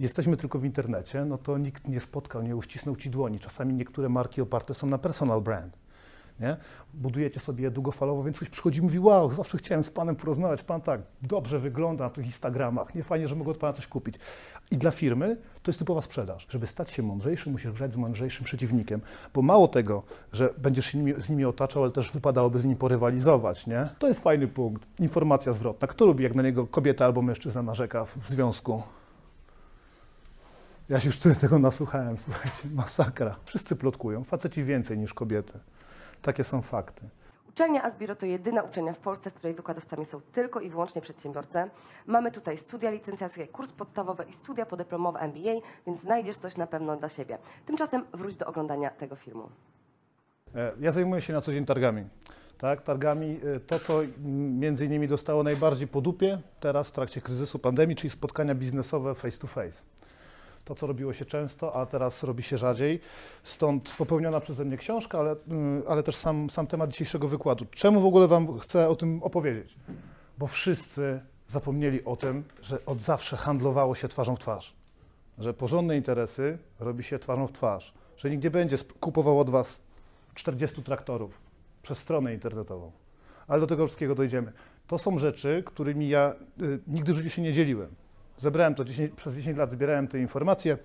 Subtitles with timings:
[0.00, 3.38] jesteśmy tylko w internecie, no to nikt nie spotkał, nie uścisnął ci dłoni.
[3.38, 5.78] Czasami niektóre marki oparte są na personal brand.
[6.40, 6.56] Nie?
[6.94, 10.80] Budujecie sobie długofalowo, więc ktoś przychodzi i mówi, wow, zawsze chciałem z panem porozmawiać, pan
[10.80, 14.14] tak dobrze wygląda na tych Instagramach, nie fajnie, że mogę od pana coś kupić.
[14.70, 16.46] I dla firmy to jest typowa sprzedaż.
[16.50, 19.00] Żeby stać się mądrzejszym, musisz grać z mądrzejszym przeciwnikiem,
[19.34, 20.02] bo mało tego,
[20.32, 23.88] że będziesz się z nimi otaczał, ale też wypadałoby z nimi porywalizować, nie?
[23.98, 25.00] To jest fajny punkt.
[25.00, 25.88] Informacja zwrotna.
[25.88, 28.82] Kto lubi, jak na niego kobieta albo mężczyzna narzeka w związku?
[30.88, 33.36] Ja się już tego nasłuchałem, słuchajcie, masakra.
[33.44, 35.58] Wszyscy plotkują, faceci więcej niż kobiety.
[36.22, 37.08] Takie są fakty.
[37.48, 41.58] Uczelnia Asbiro to jedyna uczelnia w Polsce, w której wykładowcami są tylko i wyłącznie przedsiębiorcy.
[42.06, 46.96] Mamy tutaj studia licencjackie, kurs podstawowy i studia podyplomowe MBA, więc znajdziesz coś na pewno
[46.96, 47.38] dla siebie.
[47.66, 49.48] Tymczasem wróć do oglądania tego filmu.
[50.54, 52.04] E, Ja zajmuję się na co dzień targami.
[52.58, 54.00] Tak, targami, e, to co
[54.58, 59.38] między innymi dostało najbardziej po dupie teraz w trakcie kryzysu pandemii, czyli spotkania biznesowe face
[59.38, 59.82] to face.
[60.66, 63.00] To, co robiło się często, a teraz robi się rzadziej.
[63.42, 67.66] Stąd popełniona przeze mnie książka, ale, mm, ale też sam, sam temat dzisiejszego wykładu.
[67.70, 69.76] Czemu w ogóle Wam chcę o tym opowiedzieć?
[70.38, 74.74] Bo wszyscy zapomnieli o tym, że od zawsze handlowało się twarzą w twarz.
[75.38, 77.94] Że porządne interesy robi się twarzą w twarz.
[78.16, 79.80] Że nikt nie będzie kupował od Was
[80.34, 81.40] 40 traktorów
[81.82, 82.92] przez stronę internetową.
[83.48, 84.52] Ale do tego wszystkiego dojdziemy.
[84.86, 88.05] To są rzeczy, którymi ja y, nigdy w życiu się nie dzieliłem.
[88.38, 90.78] Zebrałem to 10, przez 10 lat, zbierałem te informacje,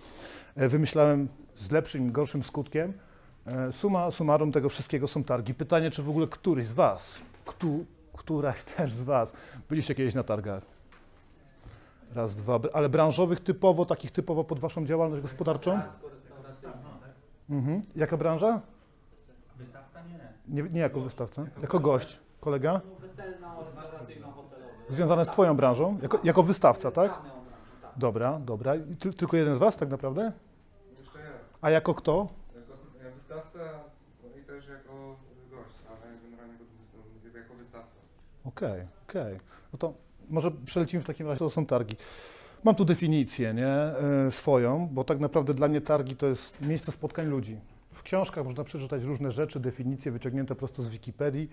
[0.56, 2.94] e, wymyślałem z lepszym i gorszym skutkiem.
[3.48, 5.54] E, Suma summarum tego wszystkiego są targi.
[5.54, 9.34] Pytanie, czy w ogóle któryś z Was, któ, któraś też z Was
[9.70, 10.64] byliście kiedyś na targach?
[12.16, 15.82] Raz, dwa, ale branżowych typowo, takich typowo pod Waszą działalność gospodarczą?
[17.50, 17.82] Mhm.
[17.96, 18.62] Jaka branża?
[19.58, 20.00] Wystawca
[20.48, 20.64] nie.
[20.64, 22.20] Nie, nie jako wystawca, jako gość.
[22.40, 22.82] Kolega?
[23.02, 24.90] Weselno-restauracyjno-hotelowy.
[24.90, 25.98] Związane z Twoją branżą?
[26.02, 27.22] Jako, jako wystawca, tak?
[27.98, 28.76] Dobra, dobra.
[28.76, 30.32] I ty, tylko jeden z Was tak naprawdę?
[31.00, 31.26] Jeszcze ja,
[31.62, 32.28] A jako kto?
[32.56, 33.60] jako ja wystawca
[34.24, 35.16] no i też jako
[35.52, 36.64] gość, ale generalnie jako,
[37.30, 37.96] wys- jako wystawca.
[38.46, 39.40] Okej, okej.
[39.74, 39.94] No to
[40.30, 41.96] może przelecimy w takim razie, to są targi.
[42.64, 43.68] Mam tu definicję, nie?
[43.68, 47.60] e, swoją, bo tak naprawdę dla mnie targi to jest miejsce spotkań ludzi.
[47.94, 51.50] W książkach można przeczytać różne rzeczy, definicje wyciągnięte prosto z Wikipedii,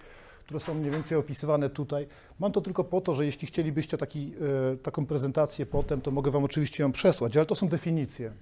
[0.48, 2.06] które są mniej więcej opisywane tutaj.
[2.38, 4.34] Mam to tylko po to, że jeśli chcielibyście taki,
[4.72, 8.32] e, taką prezentację potem, to mogę Wam oczywiście ją przesłać, ale to są definicje.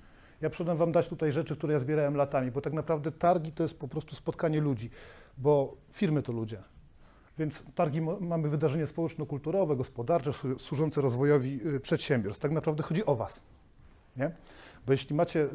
[0.41, 3.62] Ja przyszedłem Wam dać tutaj rzeczy, które ja zbierałem latami, bo tak naprawdę targi to
[3.62, 4.91] jest po prostu spotkanie ludzi,
[5.39, 6.62] bo firmy to ludzie.
[7.39, 12.43] Więc targi mamy wydarzenie społeczno-kulturowe, gospodarcze, słu- służące rozwojowi y, przedsiębiorstw.
[12.43, 13.43] Tak naprawdę chodzi o Was.
[14.16, 14.31] Nie?
[14.86, 15.48] Bo jeśli macie, y,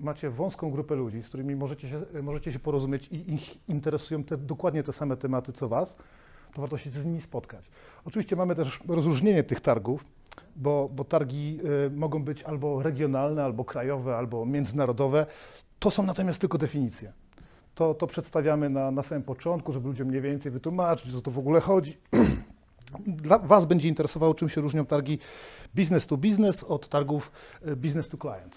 [0.00, 4.36] macie wąską grupę ludzi, z którymi możecie się, możecie się porozumieć i ich interesują te,
[4.36, 5.96] dokładnie te same tematy co Was,
[6.54, 7.70] to warto się z nimi spotkać.
[8.04, 10.04] Oczywiście mamy też rozróżnienie tych targów,
[10.56, 15.26] bo, bo targi y, mogą być albo regionalne, albo krajowe, albo międzynarodowe.
[15.78, 17.12] To są natomiast tylko definicje
[17.80, 21.30] to, to przedstawiamy na, na samym początku, żeby ludziom mniej więcej wytłumaczyć, o co to
[21.30, 21.98] w ogóle chodzi.
[23.06, 25.18] Dla Was będzie interesowało, czym się różnią targi
[25.74, 28.56] business to business od targów e, business to client.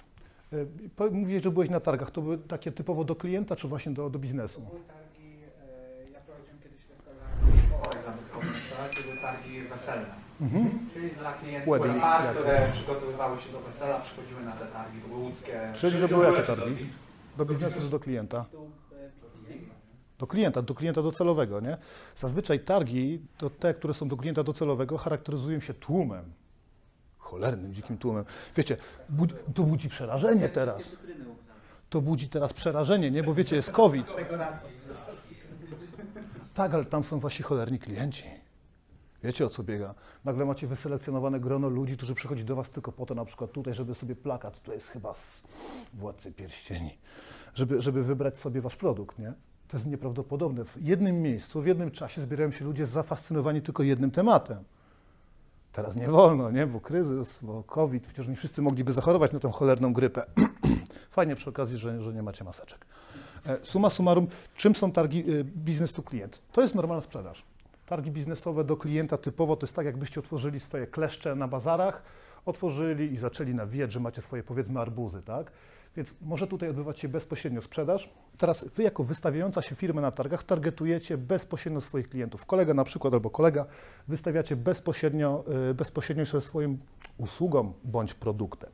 [1.00, 2.12] E, Mówiłeś, że byłeś na targach.
[2.12, 4.62] To były takie typowo do klienta, czy właśnie do, do biznesu?
[4.62, 5.36] Były targi,
[6.08, 8.12] e, ja prowadziłem kiedyś restaurację,
[8.54, 10.24] restaurację, były targi weselne.
[10.94, 15.02] Czyli dla klientów Wedding, par, jak- które przygotowywały się do wesela, przychodziły na te targi,
[15.02, 15.60] to były łódzkie.
[15.74, 16.90] Czyli to były jakie targi?
[17.38, 18.46] Do biznesu czy do klienta?
[20.24, 21.78] Do klienta, do klienta docelowego, nie?
[22.18, 26.34] Zazwyczaj targi, to te, które są do klienta docelowego, charakteryzują się tłumem.
[27.18, 28.26] Cholernym, dzikim tłumem.
[28.56, 28.78] Wiecie,
[29.10, 30.92] budzi, to budzi przerażenie teraz.
[31.90, 33.24] To budzi teraz przerażenie, nie?
[33.24, 34.14] Bo wiecie, jest COVID.
[36.54, 38.26] Tak, ale tam są wasi cholerni klienci.
[39.24, 39.96] Wiecie o co biega?
[40.26, 43.74] Nagle macie wyselekcjonowane grono ludzi, którzy przychodzi do was tylko po to, na przykład tutaj,
[43.74, 46.98] żeby sobie plakat, to jest chyba z Władcy Pierścieni,
[47.54, 49.34] żeby, żeby wybrać sobie wasz produkt, nie?
[49.74, 50.66] To jest nieprawdopodobne.
[50.66, 54.58] W jednym miejscu, w jednym czasie zbierają się ludzie zafascynowani tylko jednym tematem.
[55.72, 56.68] Teraz nie wolno, nie?
[56.68, 60.26] Bo kryzys, bo COVID, przecież nie wszyscy mogliby zachorować na tę cholerną grypę.
[61.12, 62.86] Fajnie przy okazji, że, że nie macie maseczek.
[63.46, 66.42] E, Summa summarum, czym są targi y, biznes to klient?
[66.52, 67.44] To jest normalna sprzedaż.
[67.86, 72.04] Targi biznesowe do klienta typowo to jest tak, jakbyście otworzyli swoje kleszcze na bazarach,
[72.46, 75.52] otworzyli i zaczęli nawijać, że macie swoje powiedzmy arbuzy, tak?
[75.96, 78.10] Więc może tutaj odbywać się bezpośrednio sprzedaż.
[78.38, 82.46] Teraz wy jako wystawiająca się firma na targach targetujecie bezpośrednio swoich klientów.
[82.46, 83.66] Kolega na przykład albo kolega
[84.08, 86.80] wystawiacie bezpośrednio, y, bezpośrednio swoim
[87.18, 88.70] usługą bądź produktem.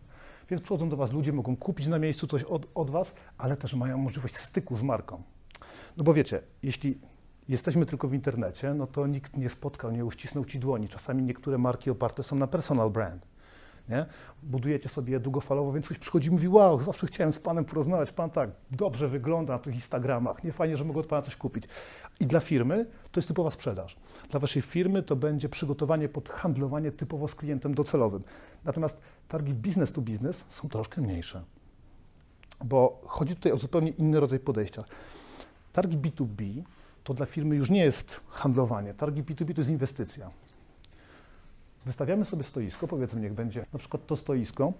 [0.49, 3.73] Więc przychodzą do Was ludzie, mogą kupić na miejscu coś od, od Was, ale też
[3.73, 5.23] mają możliwość styku z marką.
[5.97, 6.97] No bo wiecie, jeśli
[7.49, 10.87] jesteśmy tylko w internecie, no to nikt nie spotkał, nie uścisnął Ci dłoni.
[10.87, 13.27] Czasami niektóre marki oparte są na personal brand.
[13.89, 14.05] Nie?
[14.43, 18.29] Budujecie sobie długofalowo, więc ktoś przychodzi i mówi, wow, zawsze chciałem z panem porozmawiać, pan
[18.29, 21.63] tak dobrze wygląda na tych Instagramach, nie fajnie, że mogę od pana coś kupić.
[22.19, 23.97] I dla firmy to jest typowa sprzedaż.
[24.29, 28.23] Dla waszej firmy to będzie przygotowanie pod handlowanie typowo z klientem docelowym.
[28.65, 28.97] Natomiast
[29.27, 31.43] targi business to business są troszkę mniejsze,
[32.65, 34.83] bo chodzi tutaj o zupełnie inny rodzaj podejścia.
[35.73, 36.63] Targi B2B
[37.03, 38.93] to dla firmy już nie jest handlowanie.
[38.93, 40.29] Targi B2B to jest inwestycja.
[41.85, 44.73] Wystawiamy sobie stoisko, powiedzmy, niech będzie na przykład to stoisko,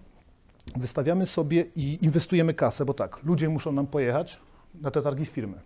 [0.76, 4.40] wystawiamy sobie i inwestujemy kasę, bo tak, ludzie muszą nam pojechać
[4.82, 5.60] na te targi z firmy,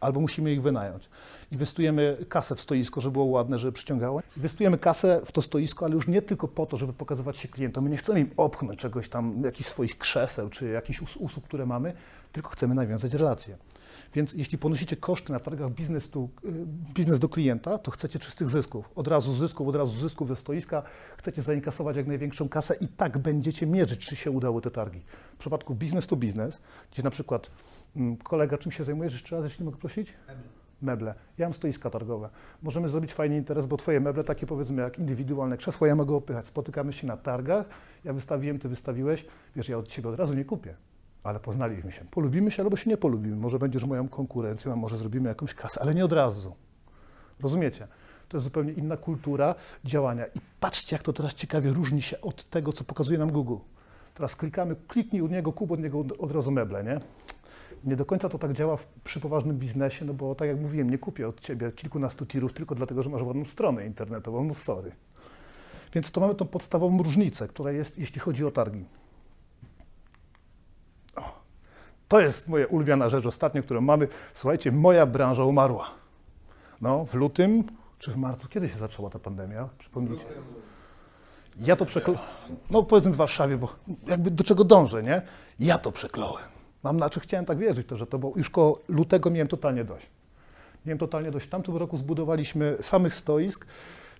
[0.00, 1.08] albo musimy ich wynająć.
[1.52, 4.22] Inwestujemy kasę w stoisko, żeby było ładne, żeby przyciągało.
[4.36, 7.84] Inwestujemy kasę w to stoisko, ale już nie tylko po to, żeby pokazywać się klientom.
[7.84, 11.66] My nie chcemy im opchnąć czegoś tam, jakichś swoich krzeseł, czy jakichś us- usług, które
[11.66, 11.92] mamy,
[12.32, 13.56] tylko chcemy nawiązać relacje.
[14.14, 16.48] Więc jeśli ponosicie koszty na targach biznes, tu, y,
[16.94, 18.90] biznes do klienta, to chcecie czystych zysków.
[18.94, 20.82] Od razu zysków, od razu zysków ze stoiska,
[21.16, 25.00] chcecie zainkasować jak największą kasę i tak będziecie mierzyć, czy się udały te targi.
[25.34, 26.62] W przypadku biznes to biznes,
[26.92, 27.50] gdzie na przykład
[27.96, 30.14] mm, kolega, czym się zajmujesz jeszcze raz, jeśli mogę prosić?
[30.82, 31.14] Meble.
[31.38, 32.28] Ja mam stoiska targowe.
[32.62, 36.46] Możemy zrobić fajny interes, bo twoje meble, takie powiedzmy jak indywidualne krzesła, ja mogę opychać.
[36.46, 37.66] Spotykamy się na targach,
[38.04, 39.24] ja wystawiłem, ty wystawiłeś.
[39.56, 40.74] Wiesz, ja od ciebie od razu nie kupię,
[41.24, 42.04] ale poznaliśmy się.
[42.10, 43.36] Polubimy się albo się nie polubimy.
[43.36, 46.54] Może będziesz moją konkurencją, a może zrobimy jakąś kasę, ale nie od razu.
[47.40, 47.86] Rozumiecie?
[48.28, 49.54] To jest zupełnie inna kultura
[49.84, 50.26] działania.
[50.26, 53.56] I patrzcie, jak to teraz ciekawie różni się od tego, co pokazuje nam Google.
[54.14, 57.00] Teraz klikamy, kliknij u niego kup, od niego od- od razu meble, nie?
[57.84, 60.90] Nie do końca to tak działa w, przy poważnym biznesie, no bo tak jak mówiłem,
[60.90, 64.92] nie kupię od ciebie kilkunastu tirów tylko dlatego, że masz ładną stronę internetową, no sorry.
[65.94, 68.84] Więc to mamy tą podstawową różnicę, która jest, jeśli chodzi o targi.
[71.16, 71.40] O,
[72.12, 74.08] to jest moja ulubiona rzecz ostatnio, którą mamy.
[74.34, 75.90] Słuchajcie, moja branża umarła.
[76.80, 77.64] No, w lutym
[77.98, 79.68] czy w marcu, kiedy się zaczęła ta pandemia?
[79.78, 80.24] Przypomnijcie.
[81.60, 82.22] Ja to przekląłem,
[82.70, 83.68] no powiedzmy w Warszawie, bo
[84.06, 85.22] jakby do czego dążę, nie?
[85.60, 86.44] Ja to przekląłem.
[86.82, 90.06] Mam znaczy chciałem tak wierzyć to, że to, bo już koło lutego miałem totalnie dość.
[90.86, 91.46] Miałem totalnie dość.
[91.46, 93.66] W tamtym roku zbudowaliśmy samych stoisk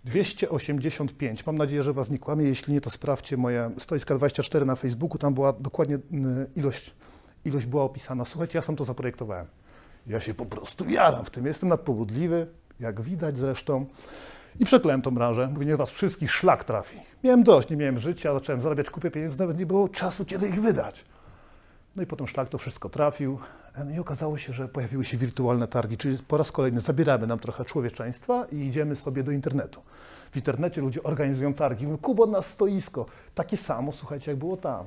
[0.04, 1.46] 285.
[1.46, 2.44] Mam nadzieję, że Was nie kłamie.
[2.44, 5.18] Jeśli nie, to sprawdźcie moje stoiska 24 na Facebooku.
[5.18, 6.00] Tam była dokładnie y,
[6.56, 6.94] ilość,
[7.44, 8.24] ilość była opisana.
[8.24, 9.46] Słuchajcie, ja sam to zaprojektowałem.
[10.06, 11.46] Ja się po prostu jaram w tym.
[11.46, 12.46] Jestem nadpobudliwy,
[12.80, 13.86] jak widać zresztą.
[14.60, 15.48] I przekląłem tą branżę.
[15.52, 16.98] Mówię, nie was wszystkich szlak trafi.
[17.24, 20.62] Miałem dość, nie miałem życia, zacząłem zarabiać kupę pieniędzy, nawet nie było czasu, kiedy ich
[20.62, 21.04] wydać.
[21.96, 23.38] No i potem szlak to wszystko trafił.
[23.84, 27.38] No i okazało się, że pojawiły się wirtualne targi, czyli po raz kolejny zabieramy nam
[27.38, 29.82] trochę człowieczeństwa i idziemy sobie do internetu.
[30.30, 31.84] W internecie ludzie organizują targi.
[31.84, 33.06] Mówią, Kubo na stoisko.
[33.34, 34.84] Takie samo, słuchajcie, jak było tam.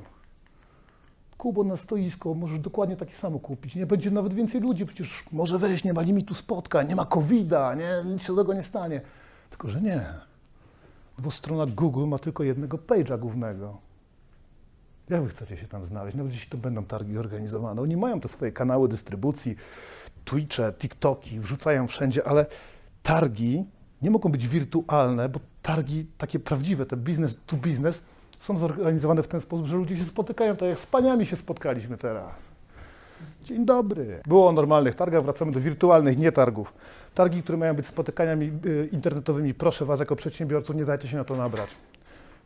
[1.46, 3.76] Kubo na stoisko, możesz dokładnie takie samo kupić.
[3.76, 7.76] Nie będzie nawet więcej ludzi, przecież może wejść, nie ma limitu spotkań, nie ma COVID-a,
[7.76, 9.02] nie, nic się tego nie stanie.
[9.50, 9.96] Tylko, że nie.
[11.18, 13.78] No Bo strona Google ma tylko jednego page'a głównego.
[15.10, 16.18] Jak wy chcecie się tam znaleźć?
[16.18, 17.82] Nawet jeśli to będą targi organizowane.
[17.82, 19.56] Oni mają te swoje kanały dystrybucji,
[20.26, 22.46] Twitche, TikToki, wrzucają wszędzie, ale
[23.04, 23.66] targi
[24.02, 28.04] nie mogą być wirtualne, bo targi takie prawdziwe, te business to business,
[28.46, 31.98] są zorganizowane w ten sposób, że ludzie się spotykają, tak jak z paniami się spotkaliśmy
[31.98, 32.32] teraz.
[33.44, 34.22] Dzień dobry.
[34.28, 36.74] Było o normalnych targach, wracamy do wirtualnych, nie targów.
[37.16, 41.24] Targi, które mają być spotykaniami y, internetowymi, proszę Was jako przedsiębiorców, nie dajcie się na
[41.24, 41.70] to nabrać.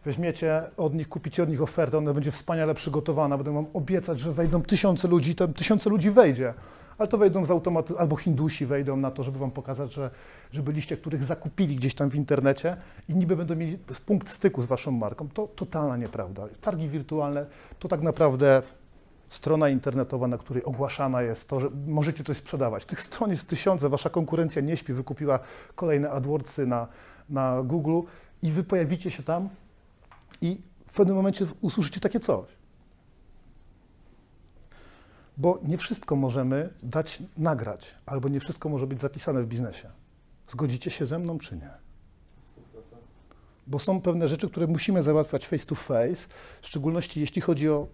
[0.06, 4.32] Weźmiecie od nich, kupicie od nich ofertę, ona będzie wspaniale przygotowana, będą Wam obiecać, że
[4.32, 6.54] wejdą tysiące ludzi, tam tysiące ludzi wejdzie,
[7.00, 10.12] ale to wejdą z automatu, albo Hindusi wejdą na to, żeby Wam pokazać, że,
[10.52, 12.78] że byliście, których zakupili gdzieś tam w internecie
[13.10, 15.30] i niby będą mieli punkt styku z Waszą marką.
[15.30, 16.48] To totalna nieprawda.
[16.62, 17.46] Targi wirtualne
[17.80, 18.62] to tak naprawdę
[19.30, 22.86] strona internetowa, na której ogłaszana jest to, że możecie coś sprzedawać.
[22.86, 25.40] Tych stron jest tysiące, wasza konkurencja nie śpi, wykupiła
[25.76, 26.88] kolejne AdWordsy na,
[27.30, 28.02] na Google
[28.42, 29.50] i wy pojawicie się tam
[30.42, 32.59] i w pewnym momencie usłyszycie takie coś.
[35.40, 39.90] Bo nie wszystko możemy dać nagrać, albo nie wszystko może być zapisane w biznesie.
[40.48, 41.70] Zgodzicie się ze mną, czy nie?
[43.68, 46.28] Bo są pewne rzeczy, które musimy załatwiać face to face,
[46.62, 47.88] w szczególności jeśli chodzi o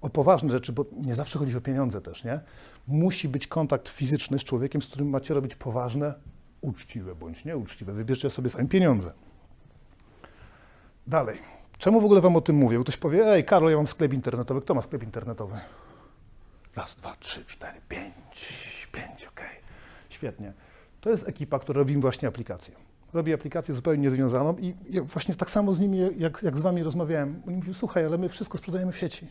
[0.00, 2.40] o poważne rzeczy, bo nie zawsze chodzi o pieniądze też, nie?
[2.86, 6.14] Musi być kontakt fizyczny z człowiekiem, z którym macie robić poważne,
[6.60, 7.92] uczciwe bądź nieuczciwe.
[7.92, 9.12] Wybierzcie sobie sami pieniądze.
[11.06, 11.38] Dalej.
[11.78, 12.78] Czemu w ogóle wam o tym mówię?
[12.78, 14.60] Bo ktoś powie, ej Karol, ja mam sklep internetowy.
[14.60, 15.56] Kto ma sklep internetowy?
[16.76, 19.56] Raz, dwa, trzy, cztery, pięć, pięć, okej.
[20.08, 20.52] Świetnie.
[21.00, 22.74] To jest ekipa, która robi właśnie aplikację.
[23.12, 26.82] Robi aplikację zupełnie niezwiązaną i ja właśnie tak samo z nimi, jak, jak z wami
[26.82, 27.42] rozmawiałem.
[27.46, 29.28] Oni mówią, słuchaj, ale my wszystko sprzedajemy w sieci.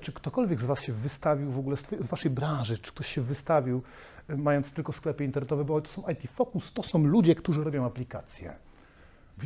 [0.00, 3.22] Czy ktokolwiek z Was się wystawił w ogóle z, z Waszej branży, czy ktoś się
[3.22, 3.82] wystawił,
[4.28, 7.86] e, mając tylko sklepy internetowe, bo to są IT Focus, to są ludzie, którzy robią
[7.86, 8.52] aplikacje.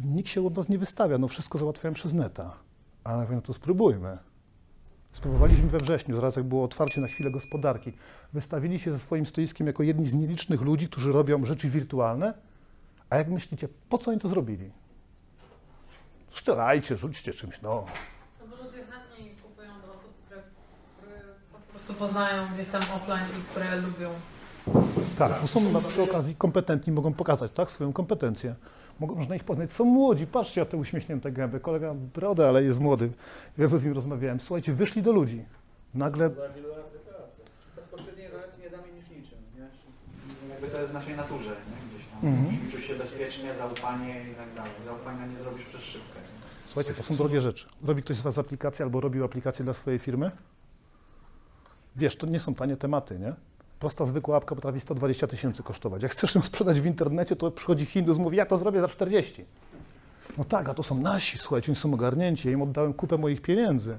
[0.05, 2.57] Nikt się od nas nie wystawia, no wszystko załatwiają przez neta.
[3.05, 4.19] Ale no to spróbujmy.
[5.15, 7.93] Spróbowaliśmy we wrześniu, zaraz jak było otwarcie na chwilę gospodarki.
[8.33, 12.35] Wystawili się ze swoim stoiskiem jako jedni z nielicznych ludzi, którzy robią rzeczy wirtualne.
[13.11, 14.71] A jak myślicie, po co oni to zrobili?
[16.31, 17.85] Szczerajcie, rzućcie czymś, no.
[18.41, 20.43] No bo ludzie chętniej kupują do osób, które,
[20.99, 21.21] które
[21.53, 24.11] po prostu poznają gdzieś tam offline i które lubią.
[25.19, 28.55] Tak, bo są na, przy okazji kompetentni, mogą pokazać tak, swoją kompetencję.
[29.01, 29.73] Mogą, można ich poznać.
[29.73, 31.61] Są młodzi, patrzcie na te uśmiechnięte gęby.
[31.61, 33.11] Kolega brodę, ale jest młody.
[33.59, 34.41] Wiele z nim rozmawiałem.
[34.41, 35.45] Słuchajcie, wyszli do ludzi.
[35.95, 36.31] Nagle,
[37.77, 40.51] Bezpośredniej relacji nie zamienisz niczym, nie?
[40.51, 41.89] Jakby to jest w naszej naturze, nie?
[41.91, 42.31] Gdzieś tam.
[42.31, 42.45] Mhm.
[42.45, 44.73] Musimy czuć się bezpiecznie, zaufanie i tak dalej.
[44.87, 46.19] Zaufania nie zrobisz przez szybkę.
[46.21, 46.45] nie?
[46.67, 47.69] słuchajcie, to są drogie rzeczy.
[47.85, 50.31] Robi ktoś z Was aplikację albo robił aplikację dla swojej firmy?
[51.97, 53.35] Wiesz, to nie są tanie tematy, nie?
[53.79, 56.03] Prosta, zwykła apka potrafi 120 tysięcy kosztować.
[56.03, 59.45] Jak chcesz ją sprzedać w internecie, to przychodzi Hindus, mówi, ja to zrobię za 40.
[60.39, 63.43] No tak, a to są nasi, słuchajcie, oni są ogarnięci, ja im oddałem kupę moich
[63.43, 63.99] pieniędzy.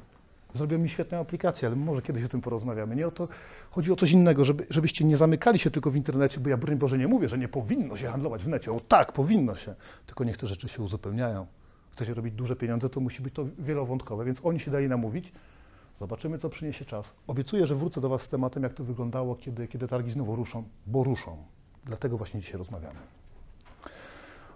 [0.56, 2.96] Zrobią mi świetną aplikację, ale może kiedyś o tym porozmawiamy.
[2.96, 3.28] Nie o to,
[3.72, 6.76] chodzi o coś innego, żeby, żebyście nie zamykali się tylko w internecie, bo ja broń
[6.76, 8.72] Boże nie mówię, że nie powinno się handlować w necie.
[8.72, 11.46] O tak, powinno się, tylko niech te rzeczy się uzupełniają.
[11.92, 15.32] Chcecie robić duże pieniądze, to musi być to wielowątkowe, więc oni się dali namówić.
[16.00, 17.06] Zobaczymy, co przyniesie czas.
[17.28, 20.64] Obiecuję, że wrócę do Was z tematem, jak to wyglądało, kiedy, kiedy targi znowu ruszą,
[20.88, 21.38] bo ruszą.
[21.86, 23.00] Dlatego właśnie dzisiaj rozmawiamy.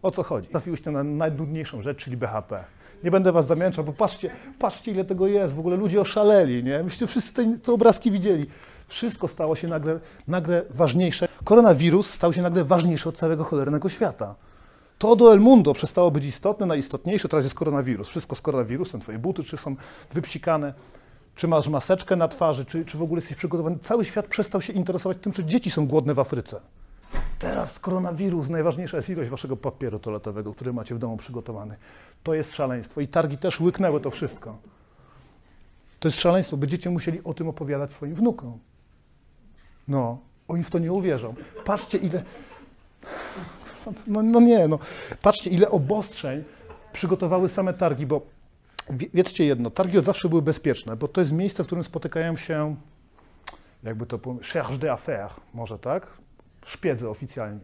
[0.01, 0.47] O co chodzi?
[0.47, 2.63] Trafiłyście na najdudniejszą rzecz, czyli BHP.
[3.03, 5.53] Nie będę Was zamęczał, bo patrzcie, patrzcie ile tego jest.
[5.53, 6.83] W ogóle ludzie oszaleli, nie?
[6.83, 8.47] Myście wszyscy te, te obrazki widzieli.
[8.87, 11.27] Wszystko stało się nagle, nagle ważniejsze.
[11.43, 14.35] Koronawirus stał się nagle ważniejszy od całego cholernego świata.
[14.97, 18.09] To do El Mundo przestało być istotne, najistotniejsze, teraz jest koronawirus.
[18.09, 19.75] Wszystko z koronawirusem, Twoje buty czy są
[20.13, 20.73] wypsikane,
[21.39, 23.77] czy masz maseczkę na twarzy, czy, czy w ogóle jesteś przygotowany.
[23.79, 26.61] Cały świat przestał się interesować tym, czy dzieci są głodne w Afryce.
[27.39, 31.75] Teraz koronawirus, najważniejsza jest ilość waszego papieru toaletowego, który macie w domu przygotowany.
[32.23, 33.01] To jest szaleństwo.
[33.01, 34.57] I targi też łyknęły to wszystko.
[35.99, 36.57] To jest szaleństwo.
[36.57, 38.59] Będziecie musieli o tym opowiadać swoim wnukom.
[39.87, 40.17] No,
[40.47, 41.35] oni w to nie uwierzą.
[41.65, 42.23] Patrzcie, ile.
[44.07, 44.79] No, no nie, no.
[45.21, 46.43] Patrzcie, ile obostrzeń
[46.93, 48.21] przygotowały same targi, bo
[48.89, 52.75] wiedzcie jedno, targi od zawsze były bezpieczne, bo to jest miejsce, w którym spotykają się,
[53.83, 56.07] jakby to powiedzieć, charge d'affaires, może tak?
[56.65, 57.59] Szpiedzy oficjalni,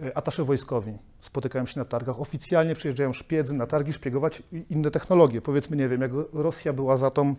[0.00, 2.20] y, atasze wojskowi spotykają się na targach.
[2.20, 5.42] Oficjalnie przyjeżdżają szpiedzy na targi szpiegować inne technologie.
[5.42, 7.34] Powiedzmy, nie wiem, jak Rosja była za tą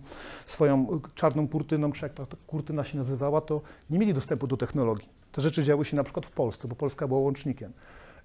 [0.46, 4.58] swoją y, czarną kurtyną, czy jak ta kurtyna się nazywała, to nie mieli dostępu do
[4.58, 5.10] technologii.
[5.32, 7.74] Te rzeczy działy się na przykład w Polsce, bo Polska była łącznikiem.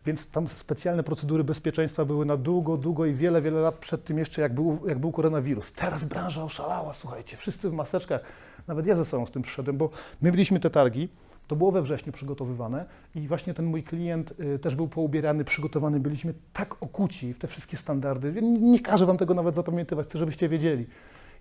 [0.06, 4.18] Więc tam specjalne procedury bezpieczeństwa były na długo, długo i wiele, wiele lat przed tym
[4.18, 5.72] jeszcze, jak był, jak był koronawirus.
[5.72, 8.20] Teraz branża oszalała, słuchajcie, wszyscy w maseczkach.
[8.66, 9.90] Nawet ja ze sobą z tym przyszedłem, bo
[10.22, 11.08] my mieliśmy te targi,
[11.48, 12.84] to było we wrześniu przygotowywane
[13.14, 16.00] i właśnie ten mój klient y, też był poubierany, przygotowany.
[16.00, 18.32] Byliśmy tak okuci w te wszystkie standardy.
[18.42, 20.86] Nie, nie każę wam tego nawet zapamiętywać, chcę, żebyście wiedzieli.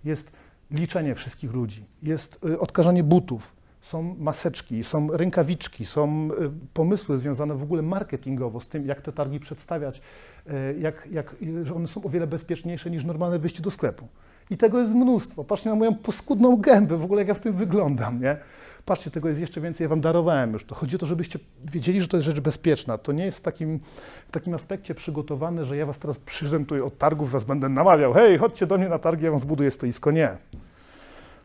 [0.04, 0.30] Jest
[0.70, 3.55] liczenie wszystkich ludzi, jest y, odkażanie butów,
[3.86, 9.12] są maseczki, są rękawiczki, są y, pomysły związane w ogóle marketingowo z tym, jak te
[9.12, 10.00] targi przedstawiać,
[10.46, 14.08] y, jak, jak, że one są o wiele bezpieczniejsze niż normalne wyjście do sklepu.
[14.50, 15.44] I tego jest mnóstwo.
[15.44, 18.36] Patrzcie na moją poskudną gębę, w ogóle jak ja w tym wyglądam, nie?
[18.84, 20.74] Patrzcie, tego jest jeszcze więcej, ja wam darowałem już to.
[20.74, 21.38] Chodzi o to, żebyście
[21.72, 22.98] wiedzieli, że to jest rzecz bezpieczna.
[22.98, 23.80] To nie jest w takim,
[24.28, 28.12] w takim aspekcie przygotowane, że ja was teraz przyjdę tutaj od targów, was będę namawiał,
[28.12, 30.10] hej, chodźcie do mnie na targi, ja wam zbuduję stoisko.
[30.10, 30.36] Nie.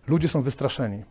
[0.08, 1.04] Ludzie są wystraszeni.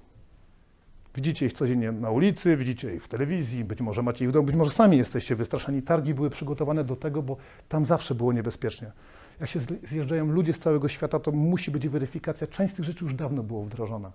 [1.15, 4.47] Widzicie ich codziennie na ulicy, widzicie ich w telewizji, być może macie ich w domu,
[4.47, 5.83] być może sami jesteście wystraszeni.
[5.83, 7.37] Targi były przygotowane do tego, bo
[7.69, 8.93] tam zawsze było niebezpiecznie.
[9.41, 12.47] Jak się zjeżdżają ludzie z całego świata, to musi być weryfikacja.
[12.47, 14.13] Część z tych rzeczy już dawno było wdrożona.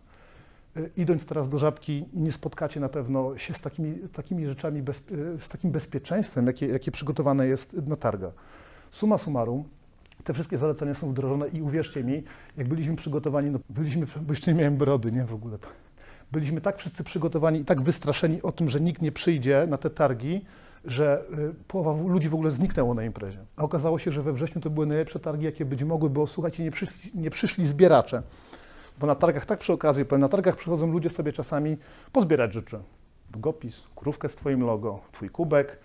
[0.78, 4.98] Y, Idąc teraz do Żabki, nie spotkacie na pewno się z takimi, takimi rzeczami, bez,
[4.98, 8.34] y, z takim bezpieczeństwem, jakie, jakie przygotowane jest na targach.
[8.92, 9.64] Suma summarum,
[10.24, 12.24] te wszystkie zalecenia są wdrożone i uwierzcie mi,
[12.58, 15.58] jak byliśmy przygotowani, no byliśmy, bo jeszcze nie miałem brody, nie w ogóle.
[16.36, 19.90] Byliśmy tak wszyscy przygotowani i tak wystraszeni o tym, że nikt nie przyjdzie na te
[19.90, 20.46] targi,
[20.86, 23.40] że y, połowa ludzi w ogóle zniknęło na imprezie.
[23.58, 26.64] A okazało się, że we wrześniu to były najlepsze targi, jakie być mogły, bo słuchajcie,
[26.64, 28.24] nie przyszli, nie przyszli zbieracze.
[29.00, 31.78] Bo na targach, tak przy okazji, powiem, na targach przychodzą ludzie sobie czasami
[32.12, 32.80] pozbierać rzeczy.
[33.32, 35.80] Długopis, krówkę z Twoim logo, Twój kubek.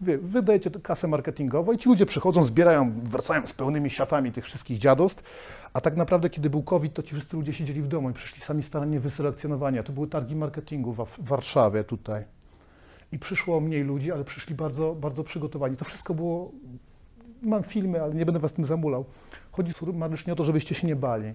[0.00, 4.78] Wy, wydajecie kasę marketingową i ci ludzie przychodzą, zbierają, wracają z pełnymi siatami tych wszystkich
[4.78, 5.22] dziadostw.
[5.72, 8.42] A tak naprawdę, kiedy był COVID, to ci wszyscy ludzie siedzieli w domu i przyszli
[8.42, 9.78] sami starannie wyselekcjonowani.
[9.78, 12.24] A to były targi marketingu w, w Warszawie tutaj.
[13.12, 15.76] I przyszło mniej ludzi, ale przyszli bardzo, bardzo przygotowani.
[15.76, 16.52] To wszystko było,
[17.42, 19.04] mam filmy, ale nie będę was tym zamulał.
[19.52, 21.34] Chodzi sumarycznie o to, żebyście się nie bali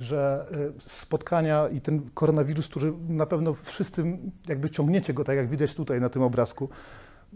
[0.00, 0.46] że
[0.86, 5.74] y, spotkania i ten koronawirus, który na pewno wszyscy jakby ciągniecie go, tak jak widać
[5.74, 6.68] tutaj na tym obrazku,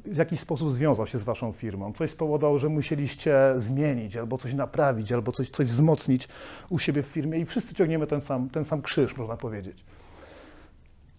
[0.05, 4.55] w jakiś sposób związał się z waszą firmą, coś spowodowało, że musieliście zmienić, albo coś
[4.55, 6.29] naprawić, albo coś, coś wzmocnić
[6.69, 9.85] u siebie w firmie i wszyscy ciągniemy ten sam, ten sam krzyż, można powiedzieć.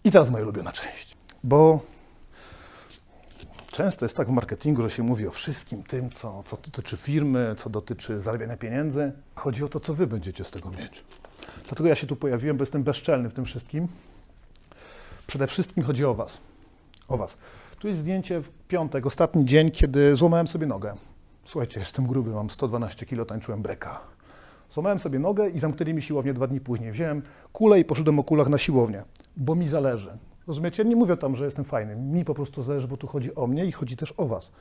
[0.04, 1.80] I teraz moja ulubiona część, bo
[3.72, 7.54] często jest tak w marketingu, że się mówi o wszystkim tym, co, co dotyczy firmy,
[7.58, 9.12] co dotyczy zarabiania pieniędzy.
[9.34, 11.04] Chodzi o to, co wy będziecie z tego mieć.
[11.64, 13.88] Dlatego ja się tu pojawiłem, bo jestem bezczelny w tym wszystkim.
[15.26, 16.40] Przede wszystkim chodzi o was.
[17.08, 17.36] O was.
[17.78, 20.94] Tu jest zdjęcie w piątek, ostatni dzień, kiedy złamałem sobie nogę.
[21.44, 24.00] Słuchajcie, jestem gruby, mam 112 kg, tańczyłem breka.
[24.70, 26.92] Złamałem sobie nogę i zamknęli mi siłownię dwa dni później.
[26.92, 29.02] Wziąłem kulę i poszedłem o kulach na siłownię,
[29.36, 30.18] bo mi zależy.
[30.46, 30.84] Rozumiecie?
[30.84, 31.96] Nie mówię tam, że jestem fajny.
[31.96, 34.52] Mi po prostu zależy, bo tu chodzi o mnie i chodzi też o was.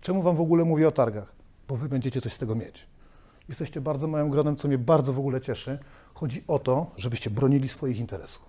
[0.00, 1.32] Czemu wam w ogóle mówię o targach?
[1.68, 2.86] Bo wy będziecie coś z tego mieć.
[3.48, 5.78] Jesteście bardzo małym gronem, co mnie bardzo w ogóle cieszy.
[6.14, 8.42] Chodzi o to, żebyście bronili swoich interesów.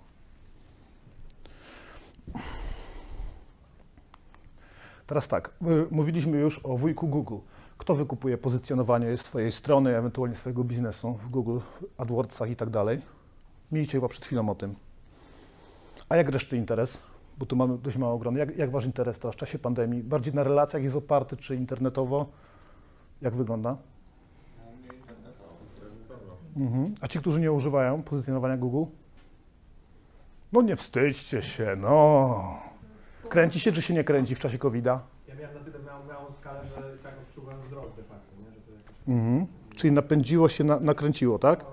[5.10, 5.52] Teraz tak,
[5.92, 7.38] mówiliśmy już o wujku Google.
[7.78, 11.60] Kto wykupuje pozycjonowanie swojej strony, ewentualnie swojego biznesu w Google,
[11.98, 13.02] AdWordsach i tak dalej?
[13.72, 14.76] Mieliście chyba przed chwilą o tym.
[16.10, 17.02] A jak reszty interes?
[17.38, 18.40] Bo tu mamy dość mało grona.
[18.40, 20.04] Jak, jak wasz interes teraz w czasie pandemii?
[20.04, 22.26] Bardziej na relacjach jest oparty, czy internetowo?
[23.22, 23.78] Jak wygląda?
[26.58, 26.96] Mhm.
[27.02, 28.92] A ci, którzy nie używają pozycjonowania Google?
[30.52, 32.69] No nie wstydźcie się, no.
[33.30, 35.00] Kręci się, czy się nie kręci w czasie COVID-a?
[35.28, 38.56] Ja miałem na tyle małą, małą skalę, że tak odczuwałem wzrost de facto, nie?
[38.56, 38.94] Że to jakoś...
[39.08, 39.46] Mhm.
[39.76, 41.66] Czyli napędziło się, na, nakręciło, tak?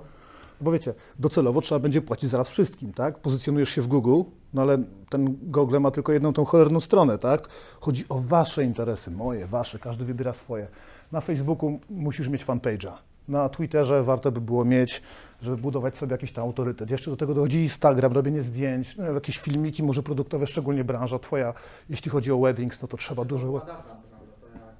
[0.60, 3.18] Bo wiecie, docelowo trzeba będzie płacić zaraz wszystkim, tak?
[3.18, 4.22] Pozycjonujesz się w Google,
[4.54, 4.78] no ale
[5.10, 7.48] ten Google ma tylko jedną tą cholerną stronę, tak?
[7.80, 10.68] Chodzi o wasze interesy, moje, wasze, każdy wybiera swoje.
[11.12, 12.92] Na Facebooku musisz mieć fanpage'a.
[13.28, 15.02] Na Twitterze warto by było mieć,
[15.42, 16.90] żeby budować sobie jakiś tam autorytet.
[16.90, 21.54] Jeszcze do tego dochodzi Instagram, robienie zdjęć, no, jakieś filmiki może produktowe, szczególnie branża twoja.
[21.90, 23.66] Jeśli chodzi o weddings, no to trzeba dużo...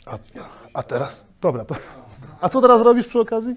[0.06, 0.18] A,
[0.74, 1.26] a teraz?
[1.40, 1.74] Dobra, to...
[2.40, 3.54] A co teraz robisz przy okazji?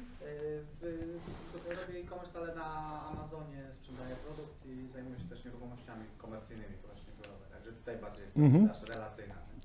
[1.63, 2.65] Robię e-commerce, ale na
[3.11, 7.45] Amazonie sprzedaję produkt i zajmuję się też nieruchomościami komercyjnymi właśnie biurowe.
[7.51, 8.69] Także tutaj bardziej jest Mhm.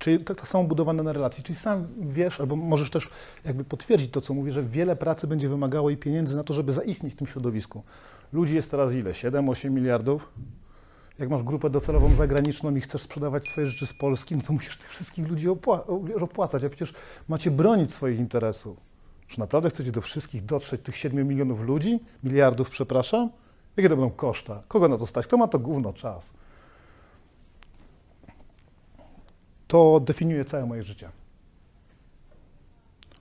[0.04, 1.42] Czyli tak, tak samo budowane na relacji.
[1.42, 3.10] Czyli sam wiesz, albo możesz też
[3.44, 6.72] jakby potwierdzić to, co mówię, że wiele pracy będzie wymagało i pieniędzy na to, żeby
[6.72, 7.82] zaistnieć w tym środowisku.
[8.32, 9.10] Ludzi jest teraz ile?
[9.10, 10.32] 7-8 miliardów?
[11.18, 14.78] Jak masz grupę docelową zagraniczną i chcesz sprzedawać swoje rzeczy z Polski, no to musisz
[14.78, 16.94] tych wszystkich ludzi opła- opłacać, a przecież
[17.28, 18.76] macie bronić swoich interesów.
[19.26, 22.00] Czy naprawdę chcecie do wszystkich dotrzeć, tych 7 milionów ludzi?
[22.24, 23.30] Miliardów, przepraszam?
[23.76, 24.62] Jakie to będą koszta?
[24.68, 25.26] Kogo na to stać?
[25.26, 26.24] Kto ma to gówno czas?
[29.74, 31.08] To definiuje całe moje życie.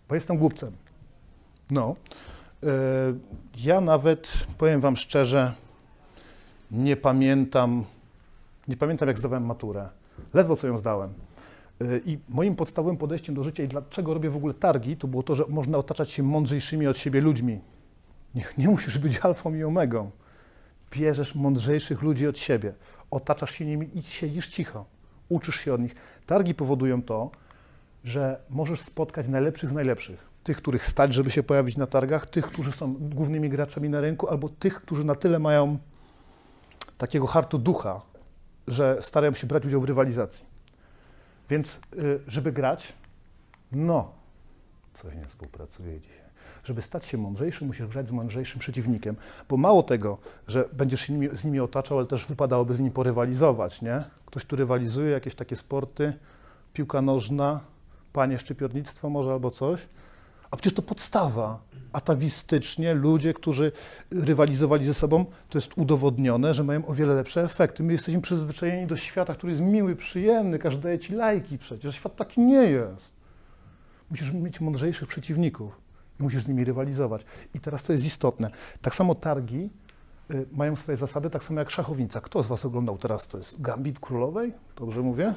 [0.09, 0.71] Bo jestem głupcem.
[1.71, 1.95] No.
[2.61, 2.69] Yy,
[3.57, 5.53] Ja nawet, powiem Wam szczerze,
[6.71, 7.85] nie pamiętam,
[8.67, 9.89] nie pamiętam jak zdawałem maturę.
[10.33, 11.13] Ledwo co ją zdałem.
[11.79, 15.23] Yy, I moim podstawowym podejściem do życia i dlaczego robię w ogóle targi, to było
[15.23, 17.59] to, że można otaczać się mądrzejszymi od siebie ludźmi.
[18.35, 20.11] Nie, nie musisz być alfą i omegą.
[20.91, 22.73] Bierzesz mądrzejszych ludzi od siebie,
[23.11, 24.92] otaczasz się nimi i siedzisz cicho
[25.33, 25.95] uczysz się od nich.
[26.25, 27.31] Targi powodują to,
[28.03, 30.33] że możesz spotkać najlepszych z najlepszych.
[30.43, 34.29] Tych, których stać, żeby się pojawić na targach, tych, którzy są głównymi graczami na rynku,
[34.29, 35.77] albo tych, którzy na tyle mają
[36.97, 38.01] takiego hartu ducha,
[38.67, 40.45] że starają się brać udział w rywalizacji.
[41.49, 42.93] Więc, y, żeby grać,
[43.71, 44.11] no,
[45.01, 46.22] coś nie współpracuje dzisiaj.
[46.63, 49.15] Żeby stać się mądrzejszym, musisz grać z mądrzejszym przeciwnikiem.
[49.49, 52.91] Bo mało tego, że będziesz się nimi, z nimi otaczał, ale też wypadałoby z nimi
[52.91, 54.03] porywalizować, nie?
[54.25, 56.13] Ktoś, kto rywalizuje, jakieś takie sporty,
[56.73, 57.59] piłka nożna,
[58.13, 59.87] panie szczypiornictwo może albo coś.
[60.51, 61.59] A przecież to podstawa.
[61.93, 63.71] Atawistycznie ludzie, którzy
[64.11, 67.83] rywalizowali ze sobą, to jest udowodnione, że mają o wiele lepsze efekty.
[67.83, 71.95] My jesteśmy przyzwyczajeni do świata, który jest miły, przyjemny, każdy daje ci lajki przecież.
[71.95, 73.11] Świat taki nie jest.
[74.11, 75.82] Musisz mieć mądrzejszych przeciwników
[76.19, 77.25] i musisz z nimi rywalizować.
[77.53, 78.49] I teraz co jest istotne,
[78.81, 79.69] tak samo targi
[80.31, 82.21] y, mają swoje zasady, tak samo jak szachownica.
[82.21, 83.27] Kto z Was oglądał teraz?
[83.27, 84.53] To jest Gambit Królowej?
[84.75, 85.33] Dobrze mówię?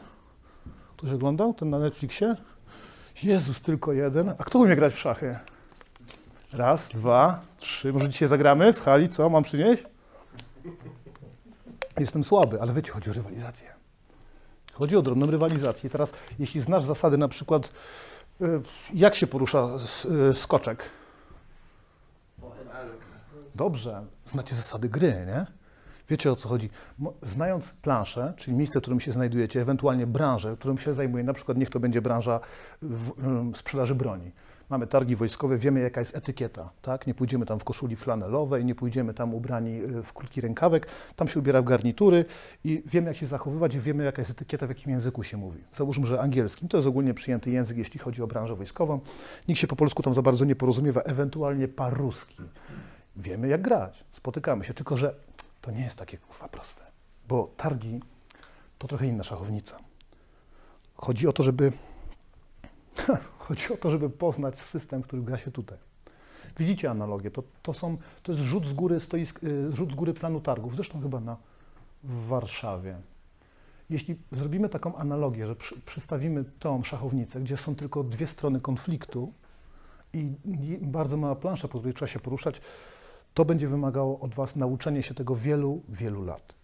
[0.97, 2.37] Ktoś oglądał ten na Netflixie?
[3.23, 4.29] Jezus, tylko jeden.
[4.29, 5.39] A kto umie grać w szachy?
[6.53, 7.93] Raz, dwa, trzy.
[7.93, 9.09] Może dzisiaj zagramy w hali?
[9.09, 9.85] Co mam przynieść?
[11.99, 13.67] Jestem słaby, ale wiecie, chodzi o rywalizację.
[14.73, 15.91] Chodzi o drobną rywalizację.
[15.91, 17.73] Teraz, jeśli znasz zasady, na przykład,
[18.95, 19.69] jak się porusza
[20.31, 20.83] y, skoczek?
[23.55, 25.47] Dobrze, znacie zasady gry, nie?
[26.09, 26.71] Wiecie o co chodzi.
[27.23, 31.59] Znając planszę, czyli miejsce, w którym się znajdujecie, ewentualnie branżę, którą się zajmuje, na przykład
[31.59, 32.41] niech to będzie branża
[32.83, 34.33] w, em, sprzedaży broni.
[34.71, 37.07] Mamy targi wojskowe, wiemy jaka jest etykieta, tak?
[37.07, 41.29] Nie pójdziemy tam w koszuli flanelowej, nie pójdziemy tam ubrani y, w krótki rękawek, tam
[41.29, 42.25] się ubiera w garnitury
[42.65, 45.65] i wiemy jak się zachowywać i wiemy jaka jest etykieta, w jakim języku się mówi.
[45.75, 49.01] Załóżmy, że angielskim, to jest ogólnie przyjęty język, jeśli chodzi o branżę wojskową.
[49.49, 52.43] Nikt się po polsku tam za bardzo nie porozumiewa, ewentualnie paruski.
[53.17, 55.15] Wiemy jak grać, spotykamy się, tylko że
[55.61, 56.83] to nie jest takie kurwa proste,
[57.29, 58.01] bo targi
[58.79, 59.79] to trochę inna szachownica.
[60.97, 61.73] Chodzi o to, żeby
[63.47, 65.79] chodzi o to, żeby poznać system, który gra się tutaj.
[66.59, 70.15] Widzicie analogię, to, to, są, to jest rzut z, góry stoisk, y, rzut z góry
[70.15, 71.37] planu targów, zresztą chyba na,
[72.05, 72.97] w Warszawie.
[73.91, 79.33] Jeśli zrobimy taką analogię, że przy, przystawimy tą szachownicę, gdzie są tylko dwie strony konfliktu
[80.13, 82.61] i, i bardzo mała plansza, po której trzeba się poruszać,
[83.35, 86.55] to będzie wymagało od Was nauczenia się tego wielu, wielu lat.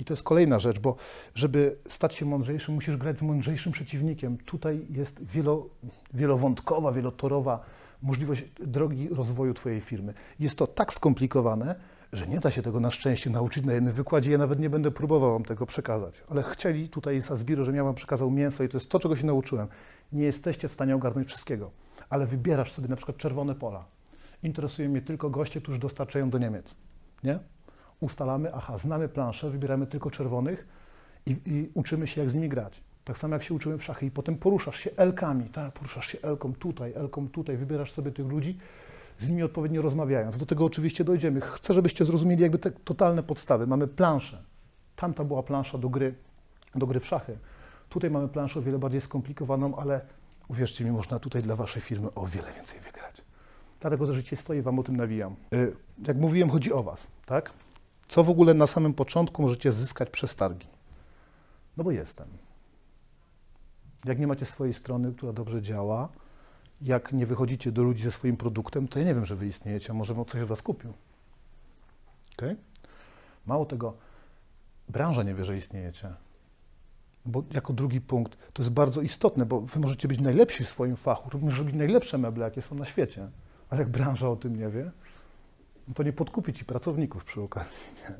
[0.00, 0.96] I to jest kolejna rzecz, bo
[1.34, 4.38] żeby stać się mądrzejszym, musisz grać z mądrzejszym przeciwnikiem.
[4.38, 5.66] Tutaj jest wielo,
[6.14, 7.64] wielowątkowa, wielotorowa
[8.02, 10.14] możliwość drogi rozwoju Twojej firmy.
[10.38, 11.74] Jest to tak skomplikowane,
[12.12, 14.30] że nie da się tego na szczęście nauczyć na jednym wykładzie.
[14.30, 16.22] Ja nawet nie będę próbował Wam tego przekazać.
[16.28, 19.16] Ale chcieli tutaj z Asbiru, żebym ja Wam przekazał mięso i to jest to, czego
[19.16, 19.68] się nauczyłem.
[20.12, 21.70] Nie jesteście w stanie ogarnąć wszystkiego,
[22.10, 23.84] ale wybierasz sobie na przykład czerwone pola.
[24.42, 26.74] Interesują mnie tylko goście, którzy dostarczają do Niemiec.
[27.24, 27.38] Nie?
[28.00, 30.68] Ustalamy, aha, znamy planszę, wybieramy tylko czerwonych
[31.26, 32.82] i, i, uczymy się, jak z nimi grać.
[33.04, 36.18] Tak samo jak się uczymy w szachy i potem poruszasz się elkami, tak, poruszasz się
[36.22, 38.58] elką tutaj, elką tutaj, wybierasz sobie tych ludzi,
[39.18, 40.38] z nimi odpowiednio rozmawiając.
[40.38, 41.40] Do tego oczywiście dojdziemy.
[41.40, 43.66] Chcę, żebyście zrozumieli jakby te totalne podstawy.
[43.66, 44.42] Mamy planszę.
[44.96, 46.14] Tamta była plansza do gry,
[46.74, 47.38] do gry w szachy.
[47.88, 50.00] Tutaj mamy planszę o wiele bardziej skomplikowaną, ale
[50.48, 53.22] uwierzcie mi, można tutaj dla waszej firmy o wiele więcej wygrać.
[53.80, 55.36] Dlatego, że życie stoi, wam o tym nawijam.
[55.54, 55.72] Y,
[56.06, 57.52] Jak mówiłem, chodzi o was, tak?
[58.10, 60.66] Co w ogóle na samym początku możecie zyskać przez targi?
[61.76, 62.28] No bo jestem.
[64.04, 66.08] Jak nie macie swojej strony, która dobrze działa,
[66.82, 69.92] jak nie wychodzicie do ludzi ze swoim produktem, to ja nie wiem, że wy istniejecie,
[69.92, 70.92] może coś od was kupił.
[72.36, 72.56] Okay?
[73.46, 73.96] Mało tego,
[74.88, 76.14] branża nie wie, że istniejecie.
[77.26, 80.96] Bo jako drugi punkt, to jest bardzo istotne, bo wy możecie być najlepsi w swoim
[80.96, 83.30] fachu, możecie robić najlepsze meble, jakie są na świecie,
[83.68, 84.90] ale jak branża o tym nie wie,
[85.88, 88.14] no to nie podkupi ci pracowników przy okazji, nie?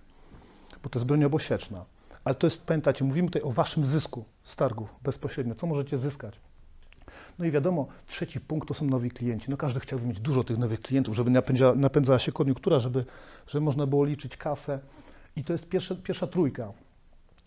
[0.83, 1.85] bo to jest broń obosieczna.
[2.25, 6.41] Ale to jest, pamiętacie, mówimy tutaj o waszym zysku z targów bezpośrednio, co możecie zyskać.
[7.39, 9.51] No i wiadomo, trzeci punkt to są nowi klienci.
[9.51, 13.05] No każdy chciałby mieć dużo tych nowych klientów, żeby napędza, napędzała się koniunktura, żeby,
[13.47, 14.79] żeby można było liczyć kasę.
[15.37, 16.73] I to jest pierwsza, pierwsza trójka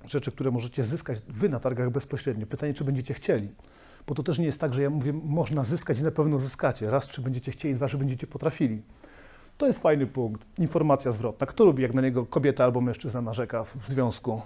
[0.05, 2.47] rzeczy, które możecie zyskać wy na targach bezpośrednio.
[2.47, 3.49] Pytanie, czy będziecie chcieli.
[4.07, 6.89] Bo to też nie jest tak, że ja mówię, można zyskać i na pewno zyskacie.
[6.89, 8.81] Raz, czy będziecie chcieli, dwa, czy będziecie potrafili.
[9.57, 10.45] To jest fajny punkt.
[10.59, 11.47] Informacja zwrotna.
[11.47, 14.41] Kto lubi, jak na niego kobieta albo mężczyzna narzeka w związku?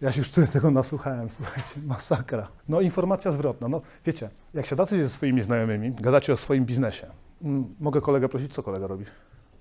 [0.00, 2.48] Ja się już tyle tego nasłuchałem, słuchajcie, masakra.
[2.68, 3.68] No informacja zwrotna.
[3.68, 7.06] No wiecie, jak siadacie ze swoimi znajomymi, gadacie o swoim biznesie.
[7.42, 9.04] Mm, Mogę kolegę prosić, co kolega robi?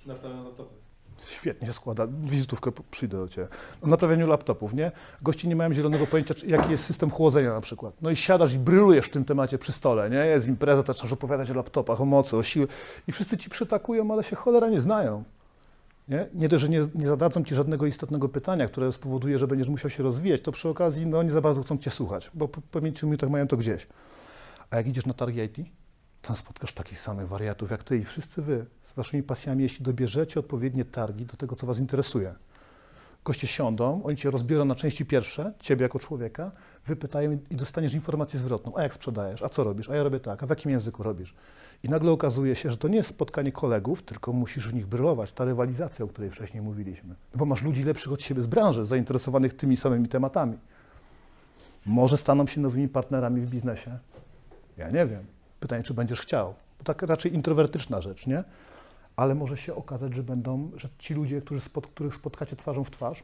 [0.05, 0.84] Naprawiam laptopy.
[1.25, 2.07] Świetnie się składa.
[2.07, 3.47] Wizytówkę przyjdę do Ciebie.
[3.81, 4.91] O naprawianiu laptopów, nie?
[5.21, 7.93] Gości nie mają zielonego pojęcia, jaki jest system chłodzenia na przykład.
[8.01, 10.25] No i siadasz i brylujesz w tym temacie przy stole, nie?
[10.25, 12.67] Jest impreza, zaczynasz opowiadać o laptopach, o mocy, o siły
[13.07, 15.23] i wszyscy Ci przytakują, ale się cholera nie znają.
[16.07, 19.69] Nie, nie dość, że nie, nie zadadzą Ci żadnego istotnego pytania, które spowoduje, że będziesz
[19.69, 22.61] musiał się rozwijać, to przy okazji no, nie za bardzo chcą Cię słuchać, bo po
[22.61, 23.87] po pięciu minutach mają to gdzieś.
[24.69, 25.57] A jak idziesz na targi IT,
[26.27, 30.39] tam spotkasz takich samych wariatów jak Ty i wszyscy Wy z Waszymi pasjami, jeśli dobierzecie
[30.39, 32.35] odpowiednie targi do tego, co Was interesuje.
[33.25, 36.51] Goście siądą, oni Cię rozbiorą na części pierwsze, Ciebie jako człowieka,
[36.87, 38.73] wypytają i dostaniesz informację zwrotną.
[38.75, 39.43] A jak sprzedajesz?
[39.43, 39.89] A co robisz?
[39.89, 40.43] A ja robię tak.
[40.43, 41.35] A w jakim języku robisz?
[41.83, 45.31] I nagle okazuje się, że to nie jest spotkanie kolegów, tylko musisz w nich brylować.
[45.31, 47.09] Ta rywalizacja, o której wcześniej mówiliśmy.
[47.09, 50.57] No Bo masz ludzi lepszych od siebie z branży, zainteresowanych tymi samymi tematami.
[51.85, 53.97] Może staną się nowymi partnerami w biznesie.
[54.77, 55.34] Ja nie wiem.
[55.65, 56.53] Pytanie, czy będziesz chciał.
[56.77, 58.43] Bo tak raczej introwertyczna rzecz, nie?
[59.15, 62.91] Ale może się okazać, że będą, że ci ludzie, którzy spot, których spotkacie twarzą w
[62.91, 63.23] twarz,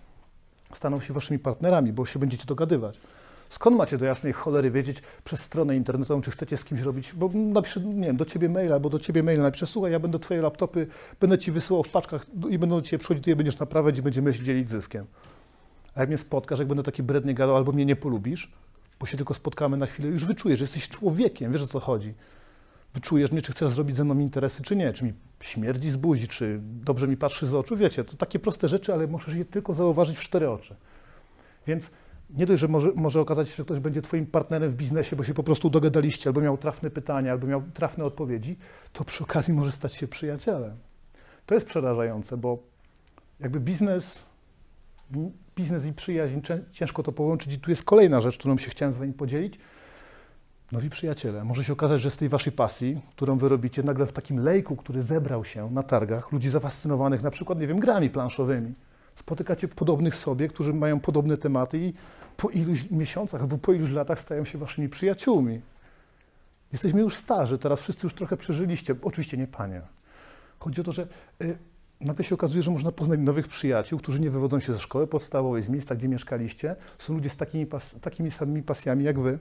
[0.76, 3.00] staną się waszymi partnerami, bo się będziecie dogadywać.
[3.50, 7.30] Skąd macie do jasnej cholery wiedzieć przez stronę internetową, czy chcecie z kimś robić, bo
[7.34, 10.42] napiszę, nie wiem, do ciebie maila, albo do ciebie maila napiszę, słuchaj, ja będę twoje
[10.42, 10.88] laptopy,
[11.20, 14.02] będę ci wysyłał w paczkach i będą do ciebie przychodzić, ty je będziesz naprawiać i
[14.02, 15.06] będziemy się dzielić zyskiem.
[15.96, 18.52] A jak mnie spotkasz, jak będę taki brednie gadał, albo mnie nie polubisz,
[19.02, 22.14] bo się tylko spotkamy na chwilę, już wyczujesz, że jesteś człowiekiem, wiesz o co chodzi.
[22.94, 26.28] Wyczujesz mnie, czy chcesz zrobić ze mną interesy, czy nie, czy mi śmierdzi z buzi,
[26.28, 29.74] czy dobrze mi patrzy z oczu, wiecie, to takie proste rzeczy, ale możesz je tylko
[29.74, 30.76] zauważyć w cztery oczy.
[31.68, 31.92] Więc
[32.30, 35.24] nie dość, że może, może okazać się, że ktoś będzie twoim partnerem w biznesie, bo
[35.24, 38.58] się po prostu dogadaliście, albo miał trafne pytania, albo miał trafne odpowiedzi,
[38.94, 40.78] to przy okazji może stać się przyjacielem.
[41.46, 42.58] To jest przerażające, bo
[43.40, 44.26] jakby biznes,
[45.56, 48.94] biznes i przyjaźń, cię- ciężko to połączyć i tu jest kolejna rzecz, którą się chciałem
[48.94, 49.60] z wami podzielić.
[50.72, 54.12] Nowi przyjaciele, może się okazać, że z tej waszej pasji, którą wy robicie, nagle w
[54.12, 58.74] takim lejku, który zebrał się na targach, ludzi zafascynowanych na przykład, nie wiem, grami planszowymi,
[59.16, 61.94] spotykacie podobnych sobie, którzy mają podobne tematy i
[62.38, 65.62] po iluś miesiącach albo po iluś latach stają się waszymi przyjaciółmi.
[66.72, 68.96] Jesteśmy już starzy, teraz wszyscy już trochę przeżyliście.
[69.02, 69.82] Oczywiście nie panie.
[70.60, 71.08] Chodzi o to, że
[71.42, 71.58] y,
[72.02, 75.62] nagle się okazuje, że można poznać nowych przyjaciół, którzy nie wywodzą się ze szkoły podstawowej,
[75.62, 76.76] z miejsca, gdzie mieszkaliście.
[77.00, 79.40] Są ludzie z takimi, pas, takimi samymi pasjami jak wy.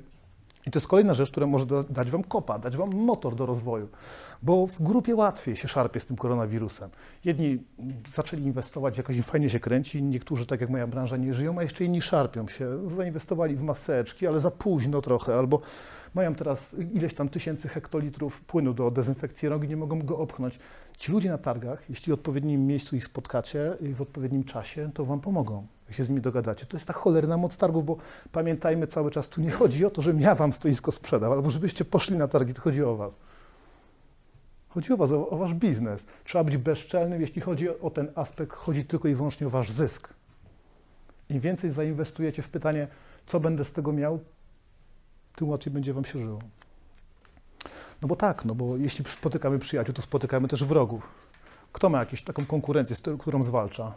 [0.66, 3.46] I to jest kolejna rzecz, która może da- dać wam kopa, dać wam motor do
[3.46, 3.88] rozwoju.
[4.42, 6.90] Bo w grupie łatwiej się szarpie z tym koronawirusem.
[7.24, 7.62] Jedni
[8.14, 11.62] zaczęli inwestować, jakoś im fajnie się kręci, niektórzy, tak jak moja branża, nie żyją, a
[11.62, 12.90] jeszcze inni szarpią się.
[12.90, 15.60] Zainwestowali w maseczki, ale za późno trochę, albo
[16.14, 20.58] mają teraz ileś tam tysięcy hektolitrów płynu do dezynfekcji rąk nie mogą go opchnąć.
[21.00, 25.04] Ci ludzie na targach, jeśli w odpowiednim miejscu ich spotkacie i w odpowiednim czasie, to
[25.04, 26.66] wam pomogą, jak się z nimi dogadacie.
[26.66, 27.96] To jest ta cholerna moc targów, bo
[28.32, 31.84] pamiętajmy cały czas, tu nie chodzi o to, żebym ja wam stoisko sprzedał, albo żebyście
[31.84, 33.16] poszli na targi, to chodzi o was.
[34.68, 36.06] Chodzi o was, o, o wasz biznes.
[36.24, 39.72] Trzeba być bezczelnym, jeśli chodzi o, o ten aspekt, chodzi tylko i wyłącznie o wasz
[39.72, 40.14] zysk.
[41.28, 42.88] Im więcej zainwestujecie w pytanie,
[43.26, 44.18] co będę z tego miał,
[45.36, 46.40] tym łatwiej będzie wam się żyło.
[48.02, 51.02] No bo tak, no bo jeśli spotykamy przyjaciół, to spotykamy też wrogów.
[51.72, 53.92] Kto ma jakąś taką konkurencję, z którą- zwalcza?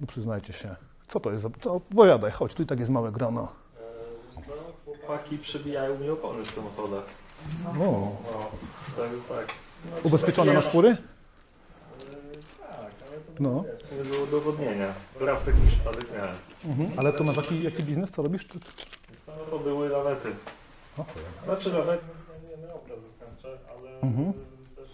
[0.00, 0.76] No przyznajcie się.
[1.08, 1.50] Co to jest za...
[1.50, 3.52] To opowiadaj, chodź, tu i tak jest małe grono.
[4.34, 4.42] No,
[4.84, 7.04] chłopaki przebijają mi opony w samochodach.
[7.68, 8.12] O, No,
[8.96, 9.46] tak, tak.
[9.90, 10.96] No, ubezpieczone masz fury?
[12.70, 13.64] Ale to No.
[14.12, 14.94] do udowodnienia.
[15.20, 16.36] Raz taki przypadek miałem.
[16.64, 16.98] Mhm.
[16.98, 18.48] Ale to masz jaki, jaki biznes, co robisz?
[19.28, 20.32] No, to były lawety.
[21.44, 22.00] Znaczy nawet
[22.42, 24.32] nie, nie na obraz zastępcze, ale Mhm.
[24.76, 24.88] też.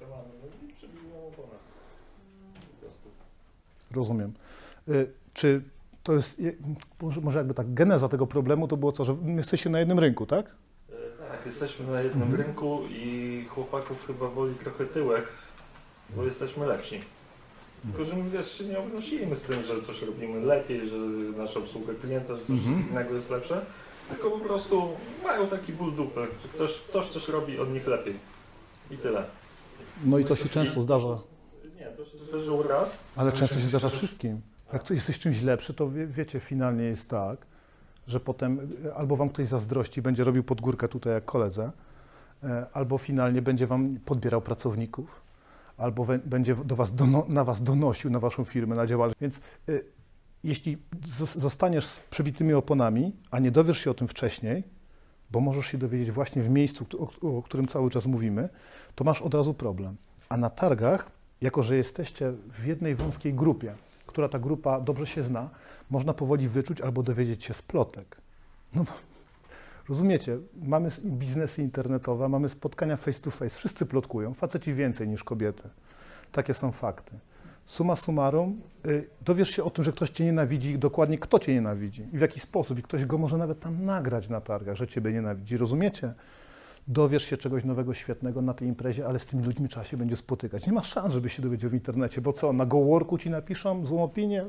[0.00, 1.58] No i przebiłem oponę.
[2.54, 3.08] Po prostu.
[3.90, 4.32] Rozumiem.
[4.88, 5.62] Y, Czy
[6.02, 6.52] to jest, je-
[7.22, 10.26] może, jakby tak, geneza tego problemu to było co, że my jesteście na jednym rynku,
[10.26, 10.54] tak?
[11.30, 12.42] Tak, jesteśmy na jednym Mhm.
[12.42, 15.24] rynku i chłopaków chyba woli trochę tyłek,
[16.16, 17.00] bo jesteśmy lepsi.
[17.82, 20.96] Tylko, że my wiesz, się nie obnosimy z tym, że coś robimy lepiej, że
[21.36, 22.88] nasza obsługa klienta, że coś Mhm.
[22.90, 23.64] innego jest lepsze.
[24.08, 24.88] Tylko po prostu
[25.24, 28.14] mają taki ból dupy, że ktoś, ktoś coś robi od nich lepiej.
[28.90, 29.24] I tyle.
[30.04, 31.18] No i to się często zdarza,
[31.78, 32.98] Nie, to się zdarzyło raz.
[33.16, 34.40] ale często się zdarza wszystkim.
[34.72, 37.46] Jak to jesteś czymś lepszy, to wie, wiecie, finalnie jest tak,
[38.06, 41.70] że potem albo wam ktoś zazdrości, będzie robił podgórkę tutaj jak koledze,
[42.44, 45.20] e, albo finalnie będzie wam podbierał pracowników,
[45.76, 49.20] albo we, będzie do was dono, na was donosił, na waszą firmę, na działalność.
[49.20, 49.84] Więc y,
[50.44, 50.78] jeśli
[51.18, 54.64] zos- zostaniesz z przebitymi oponami, a nie dowiesz się o tym wcześniej,
[55.30, 56.86] bo możesz się dowiedzieć właśnie w miejscu,
[57.22, 58.48] o, którym cały czas mówimy,
[58.94, 59.96] to masz od razu problem.
[60.28, 63.74] A na targach, jako że jesteście w jednej wąskiej grupie,
[64.06, 65.50] która ta grupa dobrze się zna,
[65.90, 68.16] można powoli wyczuć albo dowiedzieć się z plotek.
[68.74, 68.84] No,
[69.88, 75.68] rozumiecie, mamy biznesy internetowe, mamy spotkania face to face, wszyscy plotkują, faceci więcej niż kobiety.
[76.32, 77.12] Takie są fakty.
[77.66, 82.02] Suma summarum, y, dowiesz się o tym, że ktoś cię nienawidzi dokładnie kto cię nienawidzi
[82.12, 85.12] i w jaki sposób i ktoś go może nawet tam nagrać na targach, że ciebie
[85.12, 86.14] nienawidzi, rozumiecie?
[86.88, 90.16] Dowiesz się czegoś nowego, świetnego na tej imprezie, ale z tymi ludźmi trzeba się będzie
[90.16, 90.66] spotykać.
[90.66, 94.02] Nie ma szans, żeby się dowiedział w internecie, bo co, na GoWorku ci napiszą złą
[94.02, 94.44] opinię,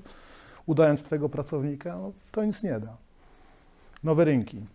[0.66, 1.98] udając twojego pracownika?
[1.98, 2.98] No, to nic nie da.
[4.04, 4.66] Nowe rynki.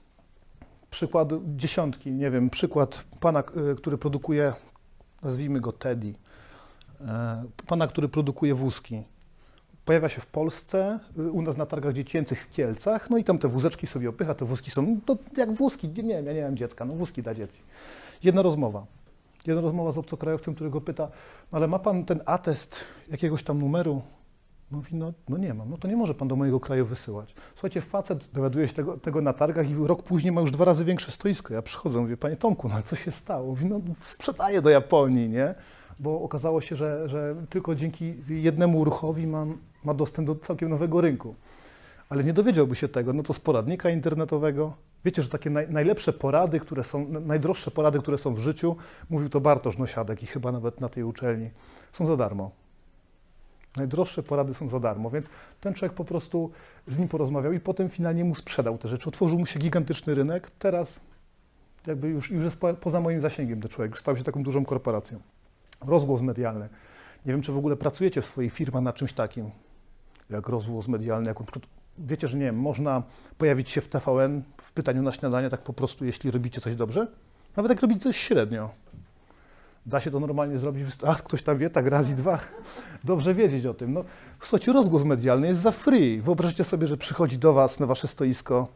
[0.90, 3.40] Przykład dziesiątki, nie wiem, przykład pana,
[3.72, 4.52] y, który produkuje,
[5.22, 6.14] nazwijmy go Teddy,
[7.66, 9.02] pana, który produkuje wózki.
[9.84, 13.38] Pojawia się w Polsce, y, u nas na targach dziecięcych w Kielcach, no i tam
[13.38, 16.56] te wózeczki sobie opycha, te wózki są, no, jak wózki, nie wiem, ja nie mam
[16.56, 17.58] dziecka, no wózki dla dzieci.
[18.22, 18.86] Jedna rozmowa.
[19.46, 21.08] Jedna rozmowa z obcokrajowcem, który go pyta,
[21.52, 22.80] "No ale ma pan ten atest
[23.10, 24.02] jakiegoś tam numeru?
[24.70, 27.34] Mówi, no, no nie mam, no to nie może pan do mojego kraju wysyłać.
[27.52, 30.84] Słuchajcie, facet dowiaduje się tego, tego na targach i rok później ma już dwa razy
[30.84, 31.54] większe stoisko.
[31.54, 33.46] Ja przychodzę, mówię, panie Tomku, no co się stało?
[33.46, 35.54] Mówi, no sprzedaję do Japonii, nie?
[36.00, 41.00] Bo okazało się, że, że tylko dzięki jednemu ruchowi mam, ma dostęp do całkiem nowego
[41.00, 41.34] rynku.
[42.08, 44.72] Ale nie dowiedziałby się tego, no to z poradnika internetowego.
[45.04, 48.76] Wiecie, że takie naj, najlepsze porady, które są, najdroższe porady, które są w życiu,
[49.10, 51.50] mówił to Bartosz Nosiadek i chyba nawet na tej uczelni,
[51.92, 52.50] są za darmo.
[53.76, 55.26] Najdroższe porady są za darmo, więc
[55.60, 56.50] ten człowiek po prostu
[56.86, 59.08] z nim porozmawiał i potem finalnie mu sprzedał te rzeczy.
[59.08, 60.50] Otworzył mu się gigantyczny rynek.
[60.58, 61.00] Teraz
[61.86, 63.98] jakby już, już jest po, poza moim zasięgiem ten człowiek.
[63.98, 65.20] Stał się taką dużą korporacją.
[65.80, 66.68] Rozgłos medialny.
[67.26, 69.50] Nie wiem, czy w ogóle pracujecie w swojej firmie nad czymś takim,
[70.30, 71.28] jak rozgłos medialny.
[71.28, 71.46] Jak, na
[71.98, 73.02] wiecie, że nie wiem, można
[73.38, 77.06] pojawić się w TVN w pytaniu na śniadanie tak po prostu, jeśli robicie coś dobrze?
[77.56, 78.70] Nawet jak robicie coś średnio.
[79.86, 82.38] Da się to normalnie zrobić, a ktoś tam wie, tak raz i dwa.
[83.04, 83.92] Dobrze wiedzieć o tym.
[83.92, 84.04] No,
[84.40, 86.20] słuchajcie, rozgłos medialny jest za free.
[86.20, 88.68] Wyobraźcie sobie, że przychodzi do Was na Wasze stoisko,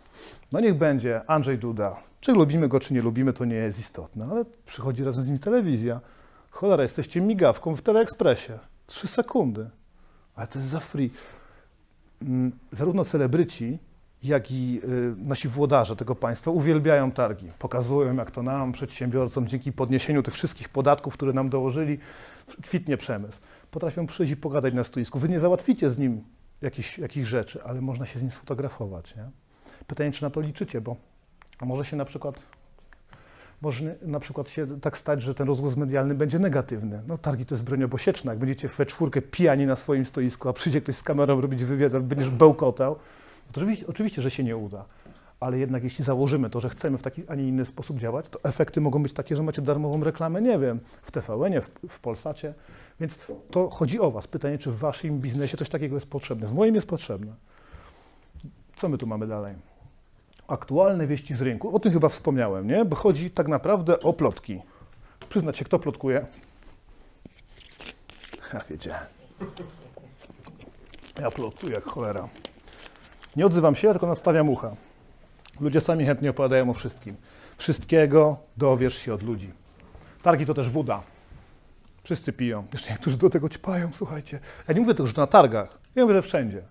[0.52, 4.28] no niech będzie Andrzej Duda, Czy lubimy go, czy nie lubimy, to nie jest istotne,
[4.30, 6.00] ale przychodzi razem z nim telewizja.
[6.50, 8.58] Cholera, jesteście migawką w Teleekspresie.
[8.86, 9.70] Trzy sekundy.
[10.34, 11.10] Ale to jest za free.
[12.22, 13.78] Mm, Zarówno celebryci,
[14.22, 17.46] jak i y, nasi włodarze tego państwa uwielbiają targi.
[17.58, 21.98] Pokazują, jak to nam, przedsiębiorcom, dzięki podniesieniu tych wszystkich podatków, które nam dołożyli,
[22.62, 23.38] kwitnie przemysł.
[23.70, 25.18] Potrafią przyjść i pogadać na stoisku.
[25.18, 26.24] Wy nie załatwicie z nim
[26.62, 29.16] jakichś, jakichś rzeczy, ale można się z nim sfotografować.
[29.16, 29.24] Nie?
[29.86, 30.96] Pytanie, czy na to liczycie, bo
[31.62, 32.34] może się na przykład
[33.60, 37.02] może na przykład się tak stać, że ten rozgłos medialny będzie negatywny.
[37.06, 38.32] No targi to jest broń obosieczna.
[38.32, 41.98] Jak będziecie we czwórkę pijani na swoim stoisku, a przyjdzie ktoś z kamerą robić wywiad,
[41.98, 42.94] będziesz bełkotał,
[43.52, 44.84] to oczywiście, oczywiście, że się nie uda.
[45.40, 48.40] Ale jednak jeśli założymy to, że chcemy w taki, a nie inny sposób działać, to
[48.42, 52.54] efekty mogą być takie, że macie darmową reklamę, nie wiem, w TVN-ie, w, w Polsacie.
[53.00, 53.18] Więc
[53.50, 54.26] to chodzi o Was.
[54.28, 56.46] Pytanie, czy w Waszym biznesie coś takiego jest potrzebne.
[56.46, 57.32] W moim jest potrzebne.
[58.76, 59.69] Co my tu mamy dalej?
[60.52, 61.76] Aktualne wieści z rynku.
[61.76, 62.84] O tym chyba wspomniałem, nie?
[62.84, 64.62] Bo chodzi tak naprawdę o plotki.
[65.28, 66.26] Przyznać się, kto plotkuje?
[68.54, 68.94] Ja wiecie.
[71.20, 72.28] Ja plotkuję jak cholera.
[73.36, 74.76] Nie odzywam się, tylko nadstawiam ucha.
[75.60, 77.16] Ludzie sami chętnie opowiadają o wszystkim.
[77.56, 79.52] Wszystkiego dowiesz się od ludzi.
[80.22, 81.02] Targi to też woda.
[82.02, 82.66] Wszyscy piją.
[82.72, 84.40] Jeszcze niektórzy do tego ćpają, słuchajcie.
[84.68, 85.78] Ja nie mówię tylko, że na targach.
[85.94, 86.62] Ja mówię, że wszędzie.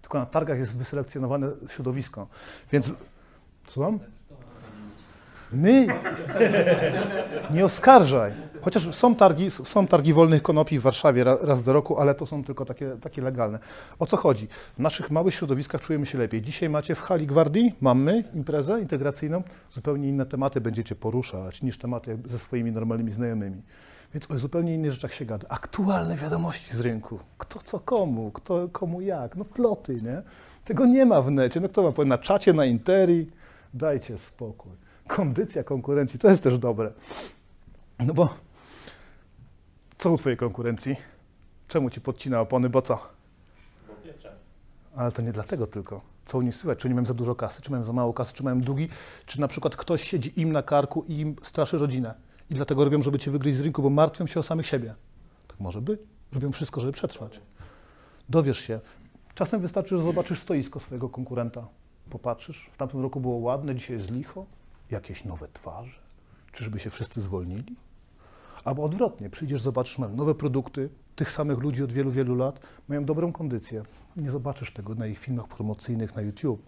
[0.00, 2.26] Tylko na targach jest wyselekcjonowane środowisko.
[2.72, 2.92] Więc
[3.68, 3.98] Słucham?
[5.52, 5.86] My?
[7.50, 8.32] Nie oskarżaj.
[8.62, 12.26] Chociaż są targi, są targi wolnych konopi w Warszawie ra- raz do roku, ale to
[12.26, 13.58] są tylko takie, takie legalne.
[13.98, 14.48] O co chodzi?
[14.76, 16.42] W naszych małych środowiskach czujemy się lepiej.
[16.42, 22.18] Dzisiaj macie w hali Gwardii, mamy imprezę integracyjną, zupełnie inne tematy będziecie poruszać niż tematy
[22.28, 23.62] ze swoimi normalnymi znajomymi.
[24.14, 25.46] Więc o zupełnie innych rzeczach się gada.
[25.48, 27.18] Aktualne wiadomości z rynku.
[27.38, 29.36] Kto co komu, kto komu jak.
[29.36, 30.22] No ploty, nie?
[30.64, 31.60] Tego nie ma w necie.
[31.60, 33.30] No kto wam powie na czacie, na interi?
[33.74, 34.72] Dajcie spokój.
[35.08, 36.92] Kondycja konkurencji to jest też dobre.
[37.98, 38.34] No bo
[39.98, 40.96] co u twojej konkurencji?
[41.68, 42.94] Czemu ci podcina opony, bo co?
[43.88, 43.94] Bo.
[44.96, 46.00] Ale to nie dlatego tylko.
[46.26, 46.78] Co u nich słychać?
[46.78, 48.88] Czy oni mają za dużo kasy, czy mają za mało kasy, czy mają długi,
[49.26, 52.14] czy na przykład ktoś siedzi im na karku i im straszy rodzinę.
[52.50, 54.94] I dlatego robią, żeby cię wygryźć z rynku, bo martwią się o samych siebie.
[55.48, 56.00] Tak może być.
[56.32, 57.40] Robią wszystko, żeby przetrwać.
[58.28, 58.80] Dowiesz się.
[59.34, 61.66] Czasem wystarczy, że zobaczysz stoisko swojego konkurenta.
[62.10, 64.46] Popatrzysz, w tamtym roku było ładne, dzisiaj jest licho.
[64.90, 65.98] Jakieś nowe twarze.
[66.52, 67.76] Czyżby się wszyscy zwolnili?
[68.64, 73.04] Albo odwrotnie, przyjdziesz, zobaczysz, mają nowe produkty, tych samych ludzi od wielu, wielu lat, mają
[73.04, 73.82] dobrą kondycję.
[74.16, 76.62] Nie zobaczysz tego na ich filmach promocyjnych na YouTube.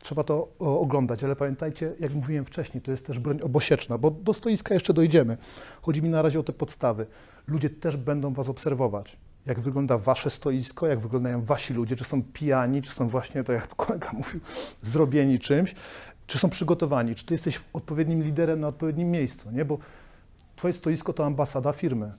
[0.00, 4.10] Trzeba to o, oglądać, ale pamiętajcie, jak mówiłem wcześniej, to jest też broń obosieczna, bo
[4.10, 5.36] do stoiska jeszcze dojdziemy.
[5.82, 7.06] Chodzi mi na razie o te podstawy.
[7.46, 9.16] Ludzie też będą Was obserwować.
[9.48, 13.56] Jak wygląda Wasze stoisko, jak wyglądają Wasi ludzie, czy są pijani, czy są właśnie, tak
[13.56, 14.40] jak kolega mówił,
[14.82, 15.74] zrobieni czymś,
[16.26, 19.64] czy są przygotowani, czy Ty jesteś odpowiednim liderem na odpowiednim miejscu, nie?
[19.64, 19.78] Bo
[20.56, 22.12] Twoje stoisko to ambasada firmy.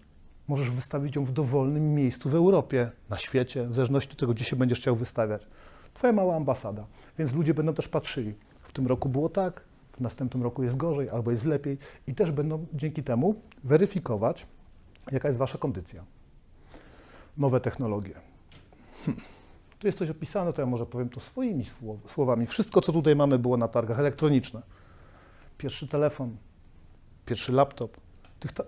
[0.47, 4.45] Możesz wystawić ją w dowolnym miejscu w Europie, na świecie, w zależności od tego, gdzie
[4.45, 5.47] się będziesz chciał wystawiać.
[5.93, 6.85] Twoja mała ambasada.
[7.17, 8.33] Więc ludzie będą też patrzyli.
[8.61, 9.61] W tym roku było tak,
[9.93, 14.47] w następnym roku jest gorzej albo jest lepiej i też będą dzięki temu weryfikować,
[15.11, 16.03] jaka jest Wasza kondycja.
[17.39, 18.13] Nowe technologie.
[19.05, 19.17] Hm.
[19.79, 22.47] Tu jest coś opisane, to ja może powiem to swoimi słow- słowami.
[22.47, 24.61] Wszystko, co tutaj mamy, było na targach elektroniczne.
[25.57, 26.35] Pierwszy telefon,
[27.25, 27.97] pierwszy laptop.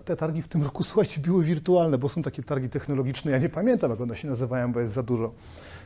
[0.04, 3.30] Te targi w tym roku, słuchajcie, były wirtualne, bo są takie targi technologiczne.
[3.30, 5.32] Ja nie pamiętam, jak one się nazywają, bo jest za dużo.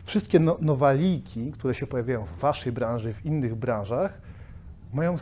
[0.05, 4.21] Wszystkie no, nowaliki, które się pojawiają w waszej branży, w innych branżach,
[4.95, 5.17] mają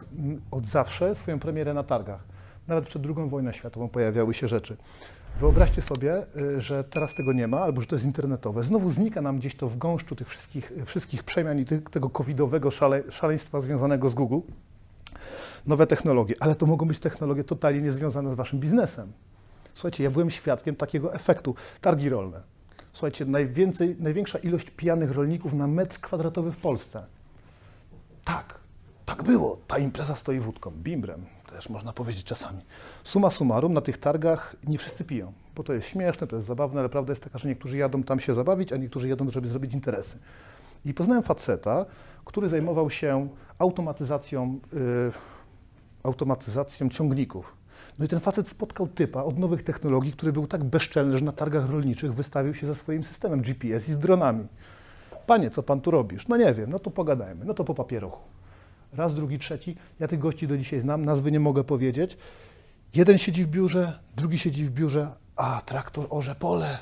[0.51, 2.25] od zawsze swoją premierę na targach.
[2.69, 4.77] Nawet przed II wojną światową pojawiały się rzeczy.
[5.41, 8.63] Wyobraźcie sobie, y, że teraz tego nie ma, albo że to jest internetowe.
[8.63, 12.71] Znowu znika nam gdzieś to w gąszczu tych wszystkich, wszystkich przemian i tych, tego covidowego
[12.71, 14.39] szale, szaleństwa związanego z Google.
[15.67, 19.13] Nowe technologie, ale to mogą być technologie totalnie niezwiązane z waszym biznesem.
[19.75, 21.55] Słuchajcie, ja byłem świadkiem takiego efektu.
[21.81, 22.41] Targi rolne.
[22.93, 27.07] Słuchajcie, najwięcej, największa ilość pijanych rolników na metr kwadratowy w Polsce.
[28.25, 28.59] Tak,
[29.07, 29.59] tak było.
[29.67, 32.61] Ta impreza stoi wódką, bimbrem, też można powiedzieć czasami.
[33.05, 36.81] Suma summarum, na tych targach nie wszyscy piją, bo to jest śmieszne, to jest zabawne,
[36.81, 39.75] ale prawda jest taka, że niektórzy jadą tam się zabawić, a niektórzy jadą, żeby zrobić
[39.75, 40.19] interesy.
[40.85, 41.87] I poznałem faceta,
[42.25, 45.13] który zajmował się automatyzacją, y,
[46.03, 47.57] automatyzacją ciągników.
[47.99, 51.33] No i ten facet spotkał typa od nowych technologii, który był tak bezczelny, że na
[51.33, 54.47] targach rolniczych wystawił się ze swoim systemem GPS i z dronami.
[55.27, 56.29] Panie, co pan tu robisz?
[56.29, 58.34] No nie wiem, no to pogadajmy, no to po papierochu.
[58.97, 59.77] Raz, drugi, trzeci.
[60.01, 62.17] Ja tych gości do dzisiaj znam, nazwy nie mogę powiedzieć.
[62.95, 66.79] Jeden siedzi w biurze, drugi siedzi w biurze, a traktor orze pole.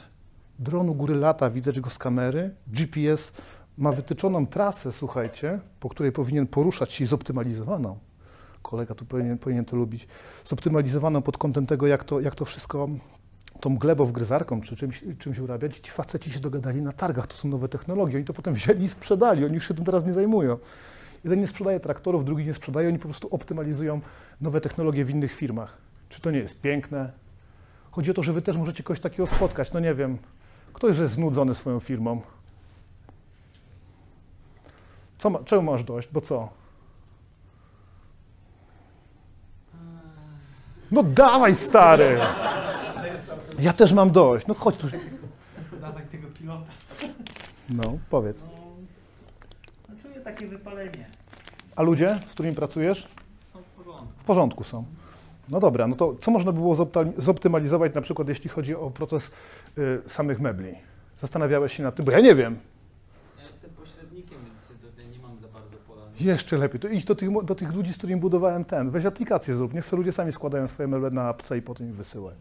[0.58, 2.54] Dron u góry lata, widać go z kamery.
[2.66, 3.32] GPS
[3.78, 7.98] ma wytyczoną trasę, słuchajcie, po której powinien poruszać się zoptymalizowaną.
[8.62, 10.08] kolega tu powinien, powinien to lubić,
[10.44, 12.88] zoptymalizowaną pod kątem tego, jak to, jak to wszystko
[13.60, 15.78] tą glebą wgryzarką czy czymś, czymś urabiać.
[15.78, 18.88] Ci faceci się dogadali na targach, to są nowe technologie, oni to potem wzięli i
[18.88, 20.58] sprzedali, oni już się tym teraz nie zajmują.
[21.24, 24.00] Jeden nie sprzedaje traktorów, drugi nie sprzedaje, oni po prostu optymalizują
[24.40, 25.76] nowe technologie w innych firmach.
[26.08, 27.12] Czy to nie jest piękne?
[27.90, 30.18] Chodzi o to, że wy też możecie kogoś takiego spotkać, no nie wiem,
[30.72, 32.20] ktoś, jest znudzony swoją firmą.
[35.18, 36.48] Co ma, czemu masz dość, bo co?
[40.90, 42.18] No dawaj, stary!
[43.58, 44.46] Ja też mam dość.
[44.46, 44.86] No chodź tu.
[45.72, 46.72] Dodatek tego pilota.
[47.68, 48.42] No, powiedz.
[50.24, 51.06] Takie wypalenie.
[51.76, 53.08] A ludzie, z którymi pracujesz?
[53.52, 54.06] Są w porządku.
[54.18, 54.84] W porządku są.
[55.50, 56.76] No dobra, no to co można by było
[57.16, 59.30] zoptymalizować na przykład jeśli chodzi o proces
[59.78, 60.74] y, samych mebli?
[61.20, 62.56] Zastanawiałeś się nad tym, bo ja nie wiem.
[63.36, 66.02] Ja jestem pośrednikiem, więc tutaj nie mam za bardzo pola.
[66.20, 68.90] Jeszcze lepiej, to idź do tych, do tych ludzi, z którymi budowałem ten.
[68.90, 71.92] Weź aplikację zrób, niech sobie ludzie sami składają swoje meble na apce i potem im
[71.92, 72.34] wysyłaj.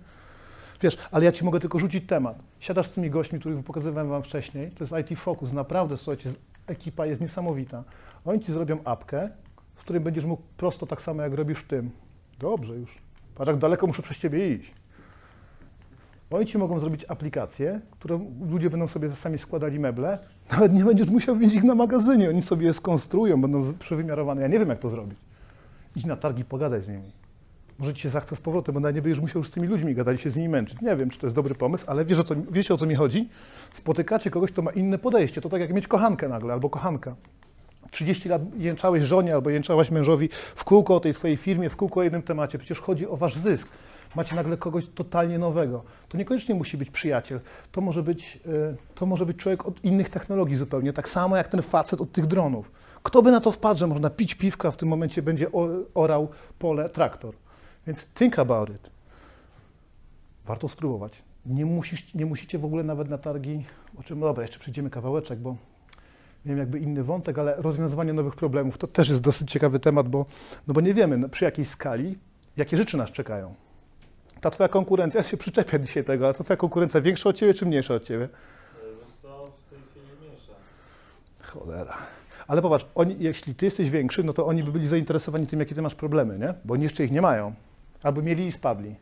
[0.81, 2.39] Wiesz, ale ja ci mogę tylko rzucić temat.
[2.59, 6.33] Siadasz z tymi gośćmi, których pokazywałem wam wcześniej, to jest IT Focus, naprawdę, słuchajcie,
[6.71, 7.83] ekipa jest niesamowita.
[8.25, 9.29] Oni ci zrobią apkę,
[9.75, 11.91] w której będziesz mógł prosto tak samo, jak robisz tym.
[12.39, 12.97] Dobrze już.
[13.35, 14.73] Patrz, jak daleko muszę przez ciebie iść.
[16.31, 20.19] Oni ci mogą zrobić aplikację, którą ludzie będą sobie sami składali meble.
[20.51, 22.29] Nawet nie będziesz musiał mieć ich na magazynie.
[22.29, 24.41] Oni sobie je skonstruują, będą przewymiarowane.
[24.41, 25.19] Ja nie wiem, jak to zrobić.
[25.95, 27.11] Idź na targi, pogadaj z nimi.
[27.79, 29.95] Może ci się zachce z powrotem, bo nawet nie będziesz musiał już z tymi ludźmi
[29.95, 30.81] gadać, się z nimi męczyć.
[30.81, 32.95] Nie wiem, czy to jest dobry pomysł, ale wiesz, o co, wiecie, o co mi
[32.95, 33.29] chodzi?
[33.73, 35.41] Spotykacie kogoś, kto ma inne podejście.
[35.41, 37.15] To tak jak mieć kochankę nagle albo kochanka.
[37.91, 41.99] 30 lat jęczałeś żonie albo jęczałaś mężowi w kółko o tej swojej firmie, w kółko
[41.99, 42.57] o jednym temacie.
[42.57, 43.67] Przecież chodzi o wasz zysk.
[44.15, 45.83] Macie nagle kogoś totalnie nowego.
[46.09, 47.39] To niekoniecznie musi być przyjaciel.
[47.71, 50.93] To może być, y, to może być człowiek od innych technologii zupełnie.
[50.93, 52.71] Tak samo jak ten facet od tych dronów.
[53.03, 55.47] Kto by na to wpadł, że można pić piwka, w tym momencie będzie
[55.93, 57.35] orał pole traktor.
[57.87, 58.89] Więc think about it.
[60.45, 61.13] Warto spróbować.
[61.45, 63.65] Nie, musisz, nie musicie w ogóle nawet na targi,
[63.99, 65.55] o czym, dobra, jeszcze przejdziemy kawałeczek, bo
[66.45, 70.25] miałem jakby inny wątek, ale rozwiązywanie nowych problemów to też jest dosyć ciekawy temat, bo,
[70.67, 72.17] no bo nie wiemy no, przy jakiej skali,
[72.57, 73.55] jakie rzeczy nas czekają.
[74.41, 77.53] Ta twoja konkurencja, ja się przyczepia dzisiaj tego, a ta twoja konkurencja większa od ciebie
[77.53, 78.29] czy mniejsza od ciebie?
[81.41, 81.97] Cholera.
[82.47, 85.75] Ale popatrz, oni, jeśli ty jesteś większy, no to oni by byli zainteresowani tym, jakie
[85.75, 86.53] ty masz problemy, nie?
[86.65, 87.53] Bo oni jeszcze ich nie mają.
[88.03, 88.95] Albo mieli i spadli.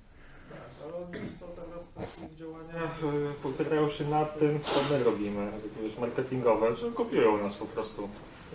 [0.50, 5.52] Tak, ale są teraz w ich działaniach, e, pochylają się nad tym, co my robimy,
[5.76, 8.10] jakieś marketingowe, że kopiują nas po prostu.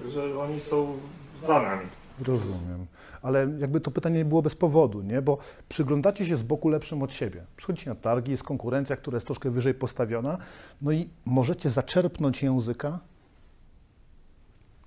[0.08, 0.98] Że oni są
[1.42, 1.86] za nami.
[2.26, 2.86] Rozumiem.
[3.22, 5.22] Ale jakby to pytanie nie było bez powodu, nie?
[5.22, 5.38] Bo
[5.68, 7.44] przyglądacie się z boku lepszym od siebie.
[7.56, 10.38] Przychodzicie na targi, jest konkurencja, która jest troszkę wyżej postawiona,
[10.82, 12.98] no i możecie zaczerpnąć języka.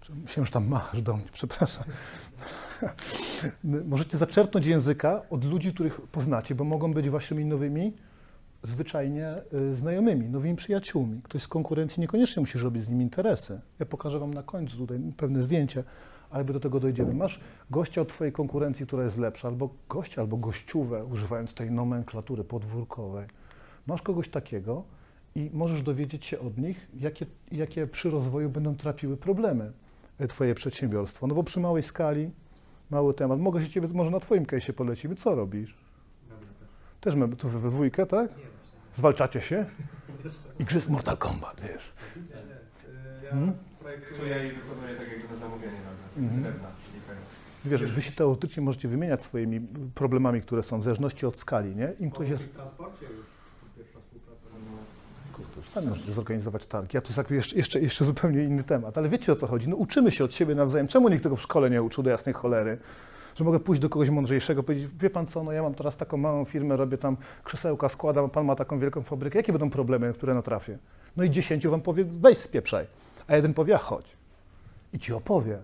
[0.01, 1.84] Czy- Myślałem, że tam masz do mnie, przepraszam.
[3.86, 7.93] możecie zaczerpnąć języka od ludzi, których poznacie, bo mogą być waszymi nowymi,
[8.63, 11.21] zwyczajnie y, znajomymi, nowymi przyjaciółmi.
[11.23, 13.61] Ktoś z konkurencji niekoniecznie musi robić z nim interesy.
[13.80, 15.84] Ja pokażę wam na końcu tutaj pewne zdjęcie,
[16.30, 17.13] ale do tego dojdziemy.
[17.13, 17.39] Masz
[17.71, 23.28] gościa od twojej konkurencji, która jest lepsza, albo gościa, albo gościówę, używając tej nomenklatury podwórkowej.
[23.88, 24.84] Masz kogoś takiego
[25.36, 29.71] i możesz dowiedzieć się od nich, jakie, jakie przy rozwoju będą trapiły problemy
[30.19, 31.28] e, twoje przedsiębiorstwo.
[31.28, 32.30] No bo przy małej skali,
[32.90, 35.16] mały temat, mogę się ciebie, może na twoim case'ie polecimy.
[35.16, 35.76] Co robisz?
[36.30, 36.38] Też.
[37.02, 38.30] Też my tu we dwójkę, tak?
[38.96, 39.66] Zwalczacie się?
[40.60, 41.92] I gry z Mortal Kombat, wiesz.
[43.24, 43.54] Ja Mhm.
[43.80, 45.74] projektuję i wykonuję tak jakby na zamówienie
[46.18, 46.36] nagle.
[46.36, 47.20] Externa, znikają.
[47.66, 49.62] Wiesz, wy się teoretycznie możecie wymieniać swoimi
[49.96, 51.94] problemami, które są w zależności od skali, nie?
[52.00, 52.44] Im ktoś jest...
[52.44, 53.26] W transporcie już
[53.78, 54.42] pierwsza współpraca.
[55.34, 56.97] Kurde, już sami możecie zorganizować targi.
[56.97, 58.97] Ja jakby jeszcze, jeszcze, zupełnie inny temat.
[58.97, 59.70] Ale wiecie o co chodzi?
[59.70, 60.88] No uczymy się od siebie nawzajem.
[60.88, 62.78] Czemu nikt tego w szkole nie uczył do jasnej cholery?
[63.36, 66.18] Że mogę pójść do kogoś mądrzejszego, powiedzieć, wie pan co, no ja mam teraz taką
[66.18, 69.39] małą firmę, robię tam krzesełka, składam, pan ma taką wielką fabrykę.
[69.39, 70.78] Jakie będą problemy, które natrafię?
[71.18, 72.86] No i dziesięciu wam powie, weź spieprzaj.
[73.28, 74.05] A jeden powie, a chodź.
[74.93, 75.57] I ci opowie.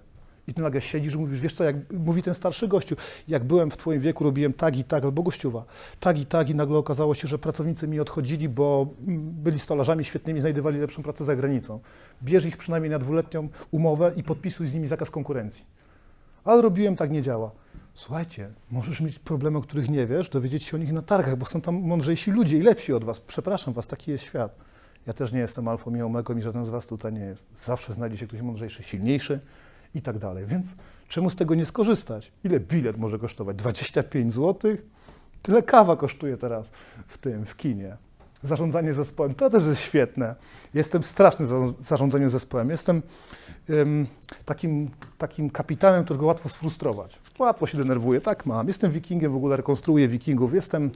[0.48, 2.96] I ty nagle siedzisz i mówisz, wiesz co, jak mówi ten starszy gościu,
[3.28, 5.66] jak byłem w twoim wieku, robiłem tak i tak, albo gościuwa,
[6.00, 8.88] tak i tak i nagle okazało się, że pracownicy mi odchodzili, bo
[9.18, 11.80] byli stolarzami świetnymi, znajdowali lepszą pracę za granicą.
[12.24, 15.66] Bierz ich przynajmniej na dwuletnią umowę i podpisuj z nimi zakaz konkurencji.
[16.44, 17.52] Ale robiłem, tak nie działa.
[17.94, 21.46] Słuchajcie, możesz mieć problemy, o których nie wiesz, dowiedzieć się o nich na targach, bo
[21.46, 23.20] są tam mądrzejsi ludzie i lepsi od was.
[23.20, 24.56] Przepraszam was, taki jest świat.
[25.08, 27.46] Ja też nie jestem alfą i omegą i żaden z was tutaj nie jest.
[27.56, 29.40] Zawsze znajdzie się ktoś mądrzejszy, silniejszy
[29.96, 30.46] i tak dalej.
[30.46, 30.66] Więc
[31.10, 32.32] czemu z tego nie skorzystać?
[32.44, 33.56] Ile bilet może kosztować?
[33.58, 34.78] 25 zł?
[35.42, 36.66] Tyle kawa kosztuje teraz
[37.08, 37.98] w tym, w kinie.
[38.44, 40.36] Zarządzanie zespołem, to też jest świetne.
[40.74, 42.70] Jestem straszny w za- zarządzaniu zespołem.
[42.70, 43.02] Jestem
[43.70, 44.08] em,
[44.46, 47.20] takim, takim kapitanem, którego łatwo sfrustrować.
[47.40, 48.68] Łatwo się denerwuję, tak mam.
[48.68, 50.54] Jestem wikingiem, w ogóle rekonstruuję wikingów.
[50.54, 50.92] Jestem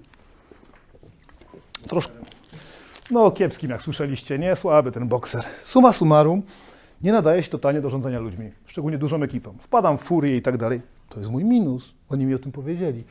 [1.87, 2.13] troszkę,
[3.11, 4.55] no kiepskim, jak słyszeliście, nie?
[4.55, 5.43] Słaby ten bokser.
[5.63, 6.41] Suma summarum,
[7.01, 9.53] nie nadaje się totalnie do rządzenia ludźmi, szczególnie dużą ekipą.
[9.59, 10.81] Wpadam w furię i tak dalej.
[11.09, 11.93] To jest mój minus.
[12.09, 13.03] Oni mi o tym powiedzieli.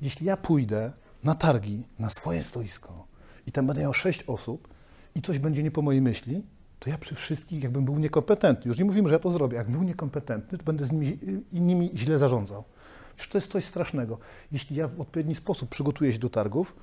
[0.00, 0.92] Jeśli ja pójdę
[1.24, 3.06] na targi, na swoje stoisko
[3.46, 4.68] i tam będę miał sześć osób
[5.14, 6.42] i coś będzie nie po mojej myśli,
[6.78, 8.68] to ja przy wszystkich jakbym był niekompetentny.
[8.68, 9.56] Już nie mówimy, że ja to zrobię.
[9.56, 11.18] Jak był niekompetentny, to będę z nimi,
[11.52, 12.64] innymi źle zarządzał.
[13.16, 14.18] Przecież to jest coś strasznego.
[14.52, 16.74] Jeśli ja w odpowiedni sposób przygotuję się do targów,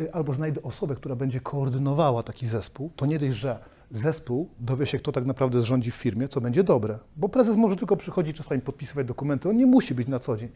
[0.00, 3.58] y, albo znajdę osobę, która będzie koordynowała taki zespół, to nie dość, że
[3.90, 6.98] zespół dowie się, kto tak naprawdę rządzi w firmie, co będzie dobre.
[7.16, 10.48] Bo prezes może tylko przychodzić czasami podpisywać dokumenty, on nie musi być na co dzień.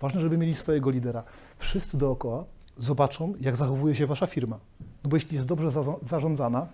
[0.00, 1.22] Ważne, żeby mieli swojego lidera.
[1.58, 2.44] Wszyscy dookoła
[2.78, 4.58] zobaczą, jak zachowuje się wasza firma.
[5.04, 6.66] No bo jeśli jest dobrze za- zarządzana,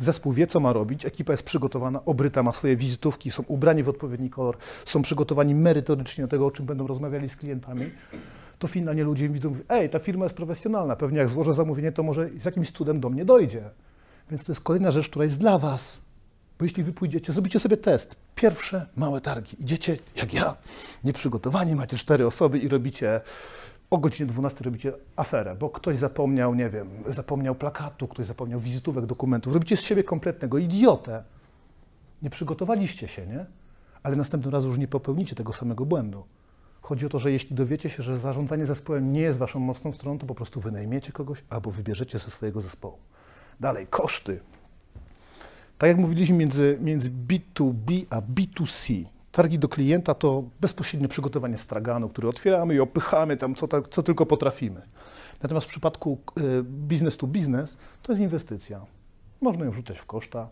[0.00, 3.88] Zespół wie, co ma robić, ekipa jest przygotowana, obryta, ma swoje wizytówki, są ubrani w
[3.88, 7.90] odpowiedni kolor, są przygotowani merytorycznie do tego, o czym będą rozmawiali z klientami,
[8.58, 12.30] to finalnie ludzie widzą, ej, ta firma jest profesjonalna, pewnie jak złożę zamówienie, to może
[12.38, 13.62] z jakimś cudem do mnie dojdzie.
[14.30, 16.00] Więc to jest kolejna rzecz, która jest dla Was.
[16.58, 20.56] Bo jeśli wy pójdziecie, zrobicie sobie test, pierwsze małe targi, idziecie jak ja,
[21.04, 23.20] nieprzygotowani, macie cztery osoby i robicie
[23.90, 29.06] o godzinie 12 robicie aferę, bo ktoś zapomniał, nie wiem, zapomniał plakatu, ktoś zapomniał wizytówek,
[29.06, 29.54] dokumentów.
[29.54, 31.24] Robicie z siebie kompletnego idiotę.
[32.22, 33.46] Nie przygotowaliście się, nie?
[34.02, 36.24] Ale następnym razem już nie popełnicie tego samego błędu.
[36.80, 40.18] Chodzi o to, że jeśli dowiecie się, że zarządzanie zespołem nie jest waszą mocną stroną,
[40.18, 42.98] to po prostu wynajmiecie kogoś albo wybierzecie ze swojego zespołu.
[43.60, 44.40] Dalej, koszty.
[45.78, 52.08] Tak jak mówiliśmy między, między B2B a B2C, targi do klienta to bezpośrednie przygotowanie straganu,
[52.08, 54.82] który otwieramy i opychamy tam, co, tak, co tylko potrafimy.
[55.42, 58.80] Natomiast w przypadku y, business to business to jest inwestycja.
[59.40, 60.48] Można ją wrzucać w koszta.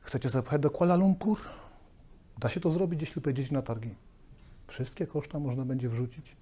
[0.00, 1.38] Chcecie zapychać do Kuala Lumpur?
[2.38, 3.94] Da się to zrobić, jeśli pojedziecie na targi.
[4.66, 6.36] Wszystkie koszta można będzie wrzucić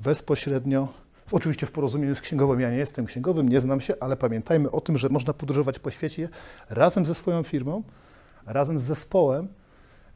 [0.00, 0.88] bezpośrednio.
[1.32, 2.60] Oczywiście w porozumieniu z księgowym.
[2.60, 5.90] Ja nie jestem księgowym, nie znam się, ale pamiętajmy o tym, że można podróżować po
[5.90, 6.28] świecie
[6.70, 7.82] razem ze swoją firmą,
[8.46, 9.48] razem z zespołem,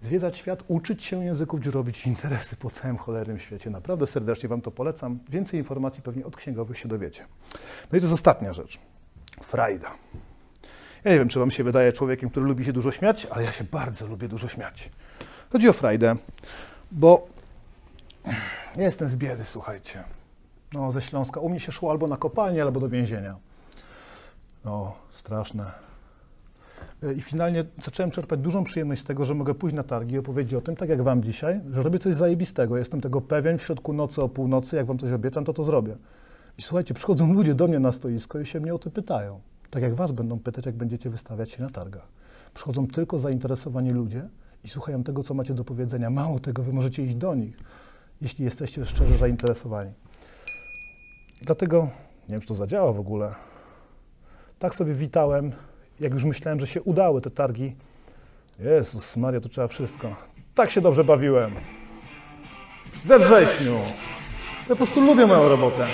[0.02, 3.70] zwiedzać świat, uczyć się języków, robić interesy po całym cholernym świecie.
[3.70, 5.18] Naprawdę serdecznie Wam to polecam.
[5.28, 7.26] Więcej informacji pewnie od księgowych się dowiecie.
[7.92, 8.78] No i to jest ostatnia rzecz.
[9.42, 9.90] Frajda.
[11.04, 13.52] Ja nie wiem, czy Wam się wydaje człowiekiem, który lubi się dużo śmiać, ale ja
[13.52, 14.90] się bardzo lubię dużo śmiać.
[15.52, 16.16] Chodzi o frajdę,
[16.90, 17.28] bo
[18.76, 20.04] ja jestem z biedy, słuchajcie.
[20.74, 21.40] No, ze Śląska.
[21.40, 23.36] U mnie się szło albo na kopalnię, albo do więzienia.
[24.64, 25.64] No, straszne.
[27.16, 30.54] I finalnie zacząłem czerpać dużą przyjemność z tego, że mogę pójść na targi i opowiedzieć
[30.54, 32.78] o tym, tak jak Wam dzisiaj, że robię coś zajebistego.
[32.78, 35.96] Jestem tego pewien w środku nocy o północy, jak Wam coś obiecam, to to zrobię.
[36.58, 39.40] I słuchajcie, przychodzą ludzie do mnie na stoisko i się mnie o to pytają.
[39.70, 42.06] Tak jak Was będą pytać, jak będziecie wystawiać się na targach.
[42.54, 44.28] Przychodzą tylko zainteresowani ludzie
[44.64, 46.10] i słuchają tego, co macie do powiedzenia.
[46.10, 47.56] Mało tego, Wy możecie iść do nich,
[48.20, 49.90] jeśli jesteście szczerze zainteresowani.
[51.44, 51.88] Dlatego,
[52.28, 53.34] nie wiem, czy to zadziała w ogóle,
[54.58, 55.52] tak sobie witałem
[56.00, 57.76] jak już myślałem, że się udały te targi,
[58.58, 60.16] Jezus Maria, to trzeba wszystko.
[60.54, 61.52] Tak się dobrze bawiłem.
[63.04, 63.74] We wrześniu.
[64.62, 65.86] Ja po prostu lubię moją robotę.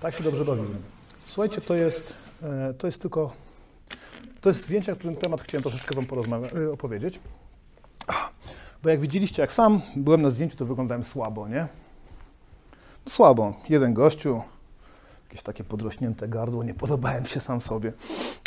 [0.00, 0.82] Tak się dobrze bawiłem.
[1.26, 3.32] Słuchajcie, to jest, e, to jest tylko,
[4.40, 7.20] to jest zdjęcie, na którym temat chciałem troszeczkę Wam porozmawiać, e, opowiedzieć.
[8.82, 11.66] Bo jak widzieliście, jak sam byłem na zdjęciu, to wyglądałem słabo, nie?
[13.08, 13.54] Słabo.
[13.68, 14.42] Jeden gościu,
[15.28, 17.92] jakieś takie podrośnięte gardło, nie podobałem się sam sobie.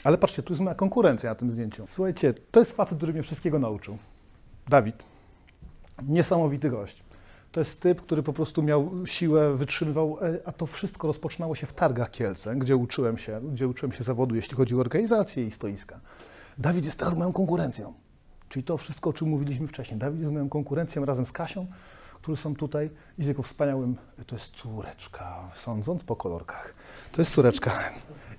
[0.03, 1.87] Ale patrzcie, tu jest moja konkurencja na tym zdjęciu.
[1.87, 3.97] Słuchajcie, to jest facet, który mnie wszystkiego nauczył.
[4.67, 5.03] Dawid.
[6.07, 7.03] Niesamowity gość.
[7.51, 11.67] To jest typ, który po prostu miał siłę, wytrzymywał, e, a to wszystko rozpoczynało się
[11.67, 15.51] w Targach Kielce, gdzie uczyłem się, gdzie uczyłem się zawodu, jeśli chodzi o organizację i
[15.51, 15.99] stoiska.
[16.57, 17.93] Dawid jest teraz moją konkurencją.
[18.49, 19.99] Czyli to wszystko, o czym mówiliśmy wcześniej.
[19.99, 21.67] Dawid jest moją konkurencją razem z Kasią,
[22.23, 23.95] którzy są tutaj i z jego wspaniałym,
[24.27, 26.73] to jest córeczka, sądząc po kolorkach,
[27.11, 27.71] to jest córeczka.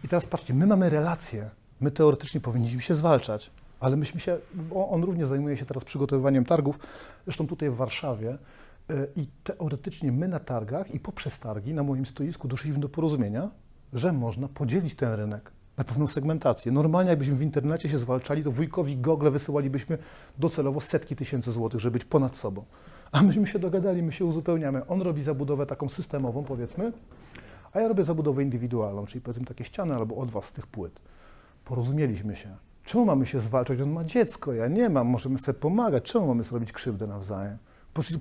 [0.04, 4.38] I teraz patrzcie, my mamy relacje, my teoretycznie powinniśmy się zwalczać, ale myśmy się,
[4.74, 6.78] on również zajmuje się teraz przygotowywaniem targów,
[7.24, 8.38] zresztą tutaj w Warszawie
[8.90, 13.50] y, i teoretycznie my na targach i poprzez targi na moim stoisku doszliśmy do porozumienia,
[13.92, 16.72] że można podzielić ten rynek na pewną segmentację.
[16.72, 19.98] Normalnie jakbyśmy w internecie się zwalczali, to wujkowi Google wysyłalibyśmy
[20.38, 22.64] docelowo setki tysięcy złotych, żeby być ponad sobą.
[23.14, 24.86] A myśmy się dogadali, my się uzupełniamy.
[24.86, 26.92] On robi zabudowę taką systemową, powiedzmy,
[27.72, 31.00] a ja robię zabudowę indywidualną, czyli powiedzmy takie ściany albo od was z tych płyt.
[31.64, 32.56] Porozumieliśmy się.
[32.84, 33.80] Czemu mamy się zwalczać?
[33.80, 36.04] On ma dziecko, ja nie mam, możemy sobie pomagać.
[36.04, 37.58] Czemu mamy sobie robić krzywdę nawzajem?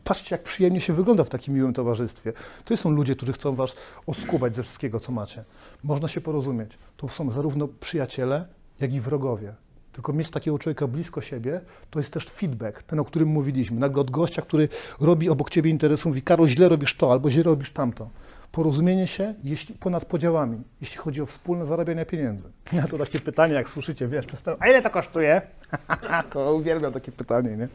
[0.04, 2.34] Patrzcie, jak przyjemnie się wygląda w takim miłym towarzystwie.
[2.66, 3.76] To są ludzie, którzy chcą was
[4.08, 5.44] oskubać ze wszystkiego, co macie.
[5.84, 6.78] Można się porozumieć.
[6.98, 8.48] To są zarówno przyjaciele,
[8.80, 9.54] jak i wrogowie.
[9.94, 13.80] Tylko mieć takiego człowieka blisko siebie, to jest też feedback, ten, o którym mówiliśmy.
[13.80, 14.70] Nagle od gościa, który
[15.02, 18.10] robi obok ciebie interesy, mówi, Karol, źle robisz to, albo źle robisz tamto.
[18.52, 22.50] Porozumienie się jeśli, ponad podziałami, jeśli chodzi o wspólne zarabianie pieniędzy.
[22.74, 25.42] Ja to takie pytanie, jak słyszycie, wiesz, przez te, a ile to kosztuje?
[26.32, 27.68] to uwielbiam takie pytanie, nie?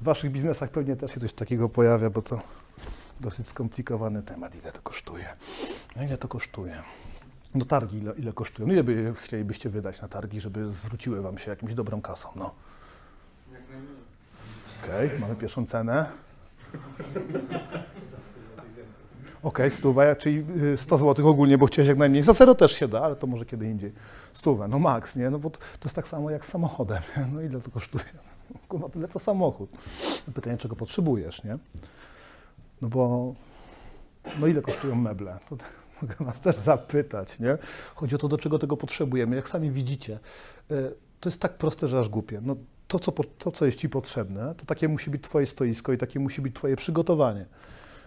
[0.00, 2.40] W waszych biznesach pewnie też się coś takiego pojawia, bo to
[3.20, 4.54] dosyć skomplikowany temat.
[4.54, 5.26] Ile to kosztuje?
[5.96, 6.74] No ile to kosztuje?
[7.56, 8.68] No targi ile, ile kosztują?
[8.68, 12.28] Ile by chcielibyście wydać na targi, żeby zwróciły wam się jakimś dobrą kasą?
[12.36, 12.54] No.
[14.84, 16.06] Okej, mamy pierwszą cenę.
[19.42, 22.22] Okej, stówę, czyli y, 100 zł ogólnie, bo chciałeś jak najmniej.
[22.22, 23.92] Za zero też się da, ale to może kiedy indziej.
[24.32, 25.30] Stówę, no maks, nie?
[25.30, 27.26] No bo to, jest tak samo jak z samochodem, nie?
[27.32, 28.04] No ile to kosztuje?
[28.68, 29.70] Kurwa, tyle co samochód.
[30.34, 31.58] Pytanie, czego potrzebujesz, nie?
[32.82, 33.34] No bo,
[34.40, 35.38] no ile kosztują meble?
[36.02, 37.58] Mogę was też zapytać, nie?
[37.94, 39.36] Chodzi o to, do czego tego potrzebujemy.
[39.36, 40.18] Jak sami widzicie,
[40.70, 42.40] y, to jest tak proste, że aż głupie.
[42.42, 42.56] No,
[42.88, 46.20] to, co, to, co jest Ci potrzebne, to takie musi być Twoje stoisko i takie
[46.20, 47.46] musi być Twoje przygotowanie.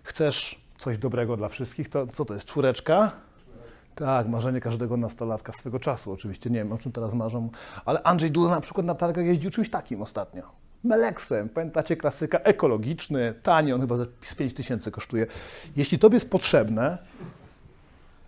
[0.04, 3.12] Chcesz coś dobrego dla wszystkich, to co to jest, czwóreczka?
[3.96, 6.12] Tak, marzenie każdego nastolatka swego czasu.
[6.12, 7.50] Oczywiście nie wiem, o czym teraz marzą,
[7.86, 10.44] ale Andrzej Duda na przykład na targach jeździł czymś takim ostatnio.
[10.84, 15.28] Meleksem, pamiętacie klasyka, ekologiczny, tani, on chyba z 5 tysięcy kosztuje.
[15.76, 16.98] Jeśli Tobie jest potrzebne,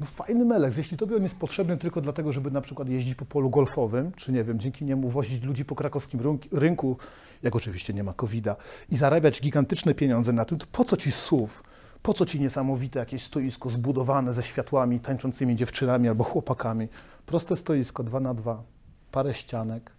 [0.02, 3.26] no fajny meleks, jeśli Tobie on jest potrzebny tylko dlatego, żeby na przykład jeździć po
[3.26, 6.98] polu golfowym, czy nie wiem, dzięki niemu wozić ludzi po krakowskim rynk- rynku,
[7.44, 8.56] jak oczywiście nie ma COVID-a,
[8.90, 11.54] i zarabiać gigantyczne pieniądze na tym, to po co Ci SUV?
[12.02, 16.88] Po co Ci niesamowite jakieś stoisko zbudowane ze światłami, tańczącymi dziewczynami albo chłopakami?
[17.26, 18.64] Proste stoisko, dwa na dwa,
[19.12, 19.92] parę ścianek,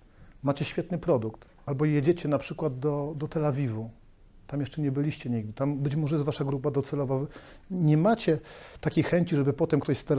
[0.42, 1.44] macie świetny produkt.
[1.66, 3.90] Albo jedziecie na przykład do, do Tel Awiwu,
[4.52, 5.52] tam jeszcze nie byliście nigdy.
[5.52, 7.20] Tam być może jest wasza grupa docelowa.
[7.70, 8.38] Nie macie
[8.80, 10.18] takiej chęci, żeby potem ktoś z Tel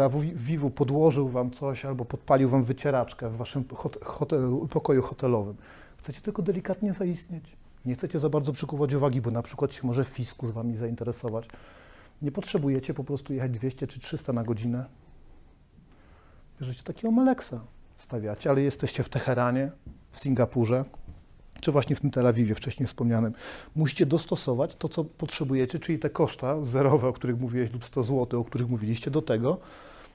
[0.75, 3.63] podłożył wam coś albo podpalił wam wycieraczkę w waszym
[4.69, 5.55] pokoju hotelowym.
[5.97, 7.57] Chcecie tylko delikatnie zaistnieć.
[7.85, 11.47] Nie chcecie za bardzo przykuwać uwagi, bo na przykład się może fiskus wami zainteresować.
[12.21, 14.85] Nie potrzebujecie po prostu jechać 200 czy 300 na godzinę.
[16.59, 17.61] Bierzecie takiego Meleksa,
[17.97, 19.71] stawiacie, ale jesteście w Teheranie,
[20.11, 20.85] w Singapurze,
[21.63, 23.33] czy właśnie w tym Tel Awiwie wcześniej wspomnianym,
[23.75, 28.41] musicie dostosować to, co potrzebujecie, czyli te koszta zerowe, o których mówiłeś, lub 100 zł,
[28.41, 29.57] o których mówiliście, do tego,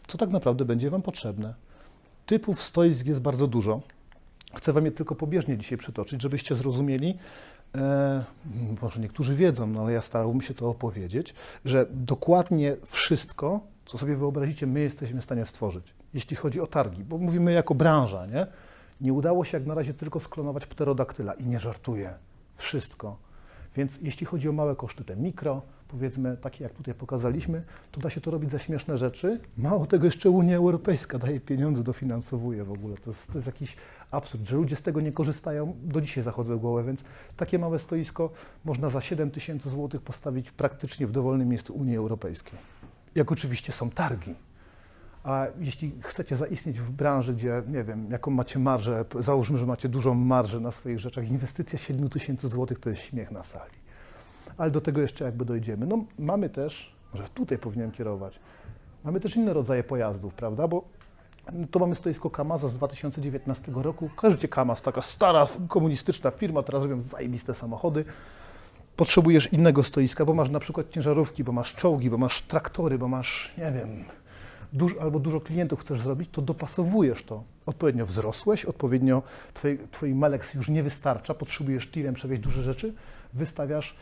[0.06, 1.54] co tak naprawdę będzie Wam potrzebne.
[2.26, 3.80] Typów stoisk jest bardzo dużo.
[4.54, 7.18] Chcę Wam je tylko pobieżnie dzisiaj przytoczyć, żebyście zrozumieli,
[7.74, 8.24] e,
[8.82, 11.34] może niektórzy wiedzą, no ale ja starałbym się to opowiedzieć,
[11.64, 17.04] że dokładnie wszystko, co sobie wyobrazicie, my jesteśmy w stanie stworzyć, jeśli chodzi o targi,
[17.04, 18.46] bo mówimy jako branża, nie?
[19.00, 22.14] Nie udało się jak na razie tylko sklonować pterodaktyla i nie żartuję.
[22.56, 23.16] Wszystko.
[23.76, 28.10] Więc jeśli chodzi o małe koszty, te mikro, powiedzmy takie jak tutaj pokazaliśmy, to da
[28.10, 29.40] się to robić za śmieszne rzeczy.
[29.56, 32.96] Mało tego, jeszcze Unia Europejska daje pieniądze, dofinansowuje w ogóle.
[32.96, 33.76] To jest, to jest jakiś
[34.10, 35.76] absurd, że ludzie z tego nie korzystają.
[35.82, 37.00] Do dzisiaj zachodzę w głowę, więc
[37.36, 38.30] takie małe stoisko
[38.64, 42.58] można za 7 tysięcy złotych postawić praktycznie w dowolnym miejscu Unii Europejskiej.
[43.14, 44.34] Jak oczywiście są targi.
[45.24, 49.88] A jeśli chcecie zaistnieć w branży, gdzie, nie wiem, jaką macie marżę, załóżmy, że macie
[49.88, 53.78] dużą marżę na swoich rzeczach, inwestycja 7 tysięcy złotych to jest śmiech na sali.
[54.58, 55.86] Ale do tego jeszcze jakby dojdziemy.
[55.86, 58.40] No mamy też, może tutaj powinienem kierować,
[59.04, 60.84] mamy też inne rodzaje pojazdów, prawda, bo
[61.70, 64.10] tu mamy stoisko Kamaza z 2019 roku.
[64.16, 68.04] Kojarzycie Kamaz, taka stara komunistyczna firma, teraz robią zajebiste samochody.
[68.96, 73.08] Potrzebujesz innego stoiska, bo masz na przykład ciężarówki, bo masz czołgi, bo masz traktory, bo
[73.08, 74.04] masz, nie wiem,
[75.00, 77.42] albo dużo klientów chcesz zrobić, to dopasowujesz to.
[77.66, 79.22] Odpowiednio wzrosłeś, odpowiednio
[79.54, 82.92] twój, twój Melex już nie wystarcza, potrzebujesz tirem przewieźć duże rzeczy,
[83.34, 83.94] wystawiasz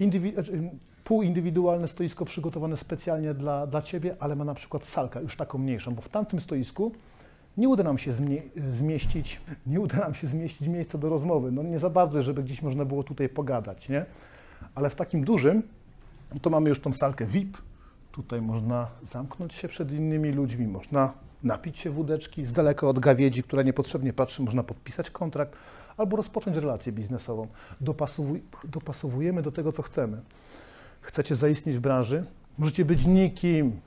[0.00, 0.70] indywi- znaczy,
[1.04, 5.94] półindywidualne stoisko przygotowane specjalnie dla, dla Ciebie, ale ma na przykład salkę, już taką mniejszą,
[5.94, 6.92] bo w tamtym stoisku
[7.56, 8.42] nie uda nam się zmie-
[8.78, 11.52] zmieścić, nie uda nam się zmieścić miejsca do rozmowy.
[11.52, 14.04] No nie za bardzo, żeby gdzieś można było tutaj pogadać, nie?
[14.74, 15.62] Ale w takim dużym,
[16.42, 17.58] to mamy już tą salkę VIP.
[18.12, 23.42] Tutaj można zamknąć się przed innymi ludźmi, można napić się wódeczki z daleka od gawiedzi,
[23.42, 25.56] która niepotrzebnie patrzy, można podpisać kontrakt
[25.96, 27.46] albo rozpocząć relację biznesową.
[27.80, 30.20] Dopasowuj, dopasowujemy do tego, co chcemy.
[31.00, 32.24] Chcecie zaistnieć w branży?
[32.58, 33.80] Możecie być nikim.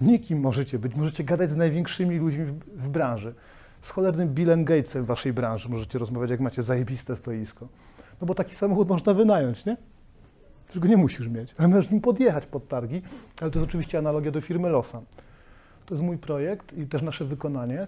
[0.00, 0.94] Nikim możecie być.
[0.94, 3.34] Możecie gadać z największymi ludźmi w, w branży.
[3.82, 7.68] Z cholernym Billem Gatesem w waszej branży możecie rozmawiać, jak macie zajebiste stoisko.
[8.20, 9.76] No bo taki samochód można wynająć, nie?
[10.72, 13.02] Tylko nie musisz mieć, ale możesz nim podjechać pod targi,
[13.40, 15.00] ale to jest oczywiście analogia do firmy Losa.
[15.86, 17.86] To jest mój projekt i też nasze wykonanie.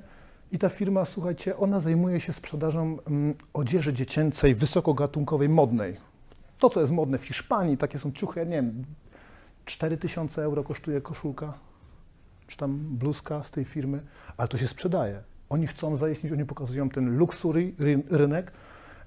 [0.53, 5.97] I ta firma, słuchajcie, ona zajmuje się sprzedażą mm, odzieży dziecięcej, wysokogatunkowej, modnej.
[6.59, 8.85] To, co jest modne w Hiszpanii, takie są ciuchy, ja nie wiem,
[9.65, 11.55] 4000 euro kosztuje koszulka,
[12.47, 14.01] czy tam bluzka z tej firmy,
[14.37, 15.23] ale to się sprzedaje.
[15.49, 18.53] Oni chcą zaistnieć, oni pokazują ten luxury ry- rynek.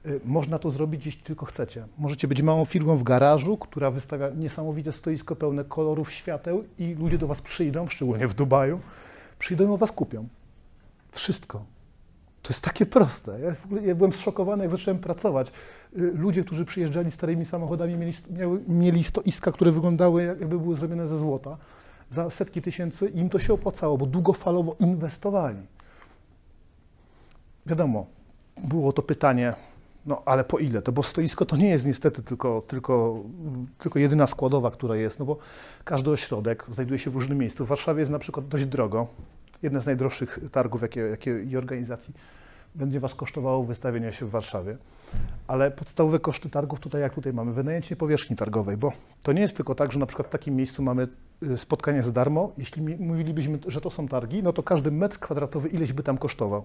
[0.05, 1.85] Y, Można to zrobić, jeśli tylko chcecie.
[1.97, 7.17] Możecie być małą firmą w garażu, która wystawia niesamowite stoisko pełne kolorów, świateł i ludzie
[7.17, 8.79] do Was przyjdą, szczególnie w Dubaju,
[9.39, 10.27] przyjdą i Was kupią.
[11.11, 11.63] Wszystko.
[12.41, 13.39] To jest takie proste.
[13.39, 15.51] Ja, w ogóle, ja byłem zszokowany, jak zacząłem pracować.
[15.97, 20.75] Y, Ludzie, którzy przyjeżdżali starymi samochodami, mieli, miały, mieli stoiska, które wyglądały jak- jakby były
[20.75, 21.57] zrobione ze złota
[22.15, 25.57] za setki tysięcy i im to się opłacało, bo długofalowo inwestowali.
[27.65, 28.05] Wiadomo,
[28.63, 29.53] było to pytanie,
[30.07, 30.81] no ale po ile?
[30.81, 33.23] To bo stoisko to nie jest niestety tylko, tylko,
[33.79, 35.37] tylko jedyna składowa, która jest, no bo
[35.83, 37.65] każdy ośrodek znajduje się w różnym miejscu.
[37.65, 39.07] W Warszawie jest na przykład dość drogo.
[39.63, 42.13] Jedne z najdroższych targów jakie, jakie, i organizacji
[42.75, 44.77] będzie Was kosztowało wystawienie się w Warszawie.
[45.47, 48.91] Ale podstawowe koszty targów tutaj, jak tutaj mamy, wynajęcie powierzchni targowej, bo
[49.23, 51.07] to nie jest tylko tak, że na przykład w takim miejscu mamy
[51.43, 52.51] y, spotkanie za darmo.
[52.57, 56.63] Jeśli mówilibyśmy, że to są targi, no to każdy metr kwadratowy ileś by tam kosztował.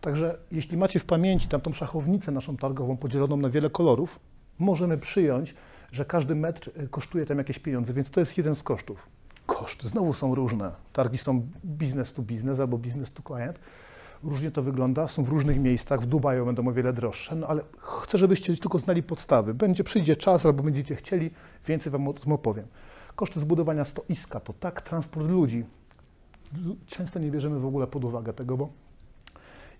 [0.00, 4.20] Także jeśli macie w pamięci tamtą szachownicę naszą targową podzieloną na wiele kolorów,
[4.58, 5.54] możemy przyjąć,
[5.92, 9.08] że każdy metr y, kosztuje tam jakieś pieniądze, więc to jest jeden z kosztów.
[9.46, 10.72] Koszty znowu są różne.
[10.92, 13.58] Targi są business to business albo business to client.
[14.22, 17.62] Różnie to wygląda, są w różnych miejscach, w Dubaju będą o wiele droższe, no ale
[17.78, 19.54] chcę, żebyście tylko znali podstawy.
[19.54, 21.30] Będzie, przyjdzie czas albo będziecie chcieli,
[21.66, 22.66] więcej Wam o tym opowiem.
[23.16, 25.64] Koszty zbudowania stoiska to tak, transport ludzi.
[26.64, 28.68] Lu- Często nie bierzemy w ogóle pod uwagę tego, bo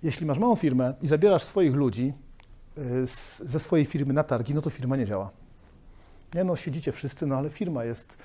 [0.07, 2.12] jeśli masz małą firmę i zabierasz swoich ludzi
[2.78, 5.30] y, z, ze swojej firmy na targi, no to firma nie działa.
[6.34, 8.16] Nie no, siedzicie wszyscy, no ale firma jest,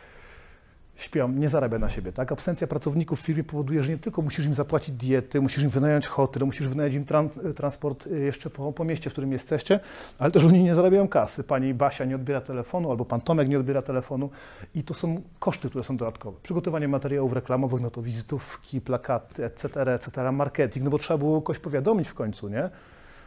[1.01, 2.31] śpią, nie zarabia na siebie, tak?
[2.31, 6.07] Absencja pracowników w firmie powoduje, że nie tylko musisz im zapłacić diety, musisz im wynająć
[6.07, 9.79] hotel, musisz wynająć im tran- transport y, jeszcze po, po mieście, w którym jesteście,
[10.19, 11.43] ale też oni nie zarabiają kasy.
[11.43, 14.29] Pani Basia nie odbiera telefonu, albo pan Tomek nie odbiera telefonu
[14.75, 16.37] i to są koszty, które są dodatkowe.
[16.43, 21.59] Przygotowanie materiałów reklamowych, no to wizytówki, plakaty, etc., etc., marketing, no bo trzeba było kogoś
[21.59, 22.69] powiadomić w końcu, nie?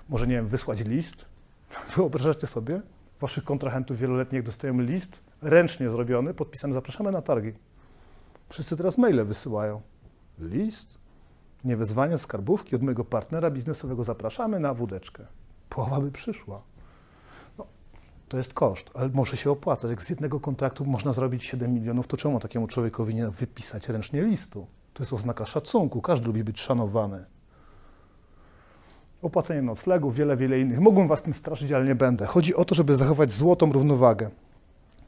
[0.09, 1.25] Może, nie wiem, wysłać list.
[1.97, 2.81] Wyobrażacie sobie?
[3.20, 7.53] Waszych kontrahentów wieloletnich dostają list, ręcznie zrobiony, podpisany, zapraszamy na targi.
[8.49, 9.80] Wszyscy teraz maile wysyłają.
[10.38, 10.99] List,
[11.64, 15.26] niewezwanie z skarbówki od mojego partnera biznesowego, zapraszamy na wódeczkę.
[15.68, 16.62] Połowa by przyszła.
[17.59, 17.66] No,
[18.28, 19.90] to jest koszt, ale może się opłacać.
[19.90, 24.22] Jak z jednego kontraktu można zrobić 7 milionów, to czemu takiemu człowiekowi nie wypisać ręcznie
[24.22, 24.66] listu?
[24.95, 27.24] To jest oznaka szacunku, każdy lubi być szanowany.
[29.22, 30.80] Opłacenie noclegu, wiele, wiele innych.
[30.80, 32.26] Mogłem was tym straszyć, ale nie będę.
[32.26, 34.30] Chodzi o to, żeby zachować złotą równowagę.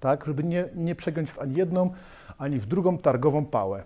[0.00, 1.90] Tak, żeby nie, nie przegiąć w ani jedną,
[2.38, 3.84] ani w drugą targową pałę.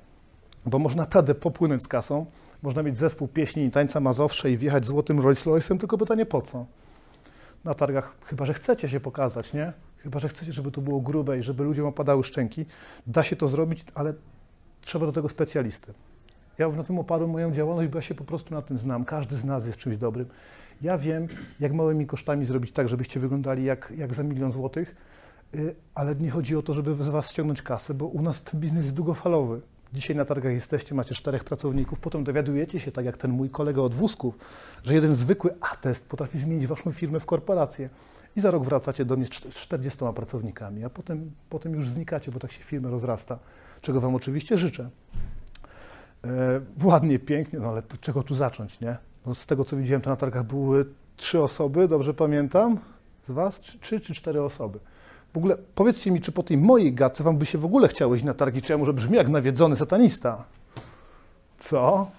[0.66, 2.26] Bo można naprawdę popłynąć z kasą,
[2.62, 6.42] można mieć zespół pieśni i tańca Mazowsze i wjechać złotym Rolls Royce'em, tylko pytanie po
[6.42, 6.66] co?
[7.64, 9.72] Na targach, chyba że chcecie się pokazać, nie?
[9.96, 12.66] Chyba że chcecie, żeby to było grube i żeby ludziom opadały szczęki.
[13.06, 14.14] Da się to zrobić, ale
[14.80, 15.92] trzeba do tego specjalisty.
[16.58, 19.04] Ja na tym oparłem moją działalność, bo ja się po prostu na tym znam.
[19.04, 20.26] Każdy z nas jest czymś dobrym.
[20.82, 21.28] Ja wiem,
[21.61, 24.96] jak małymi kosztami zrobić tak, żebyście wyglądali jak, jak za milion złotych,
[25.94, 28.82] ale nie chodzi o to, żeby z Was ściągnąć kasę, bo u nas ten biznes
[28.82, 29.61] jest długofalowy.
[29.92, 33.82] Dzisiaj na targach jesteście, macie czterech pracowników, potem dowiadujecie się, tak jak ten mój kolega
[33.82, 34.38] od wózków,
[34.84, 37.88] że jeden zwykły atest potrafi zmienić Waszą firmę w korporację.
[38.36, 41.88] I za rok wracacie do mnie z czt- z 40 pracownikami, a potem, potem już
[41.88, 43.38] znikacie, bo tak się firma rozrasta,
[43.80, 44.90] czego Wam oczywiście życzę.
[46.24, 48.96] E, ładnie, pięknie, no ale to, czego tu zacząć, nie?
[49.26, 50.86] No, z tego, co widziałem, to na targach były
[51.16, 52.78] trzy osoby, dobrze pamiętam?
[53.28, 53.61] Z Was?
[53.61, 54.78] Trzy czy cztery osoby.
[55.35, 58.14] W ogóle powiedzcie mi, czy po tej mojej gadce Wam by się w ogóle chciało
[58.14, 60.45] iść na targi, czy ja może brzmi jak nawiedzony satanista?
[61.59, 62.11] Co?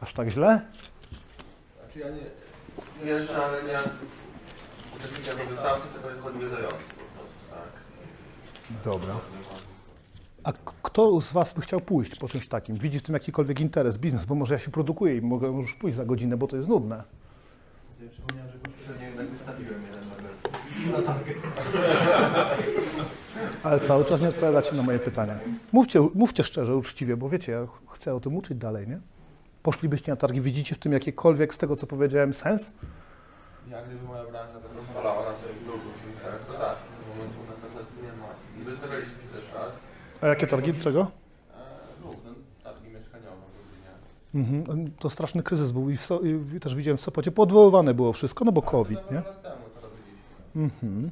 [0.00, 0.60] Aż tak źle?
[1.80, 3.78] Znaczy ja nie jeżdżę, ale nie
[4.96, 7.68] uczestniczę jako wystawcy, tylko jako odwiedzający po prostu, tak.
[8.84, 9.14] Dobra.
[10.44, 10.52] A
[10.82, 12.76] kto z Was by chciał pójść po czymś takim?
[12.76, 14.26] Widzi w tym jakikolwiek interes, biznes?
[14.26, 17.02] Bo może ja się produkuję i mogę już pójść za godzinę, bo to jest nudne.
[17.98, 19.81] Sobie przypomniałem, że Pewnie jednak wystawiłem
[20.86, 21.34] jeden nagle.
[23.62, 25.34] Ale cały czas nie odpowiadacie na moje pytania.
[25.72, 29.00] Mówcie, mówcie szczerze, uczciwie, bo wiecie, ja ch- chcę o tym uczyć dalej, nie?
[29.62, 32.72] Poszlibyście na targi, widzicie w tym jakiekolwiek z tego, co powiedziałem, sens?
[33.70, 35.56] Ja gdyby moja branża tak rozwalała na swoich
[36.06, 36.76] miejscach, to tak.
[36.76, 38.62] W tym momencie u nas akurat nie ma.
[38.62, 39.72] I wystawialiśmy też raz.
[40.20, 40.74] A jakie targi?
[40.74, 41.10] Czego?
[42.04, 42.08] No,
[44.34, 44.62] Lublinie.
[44.64, 44.90] Mhm.
[44.98, 46.20] To straszny kryzys był i, w so,
[46.56, 49.16] i też widziałem w Sopocie, poodwoływane było wszystko, no bo COVID, nie?
[49.16, 50.41] nawet lat temu to robiliśmy.
[50.56, 51.10] Mhm.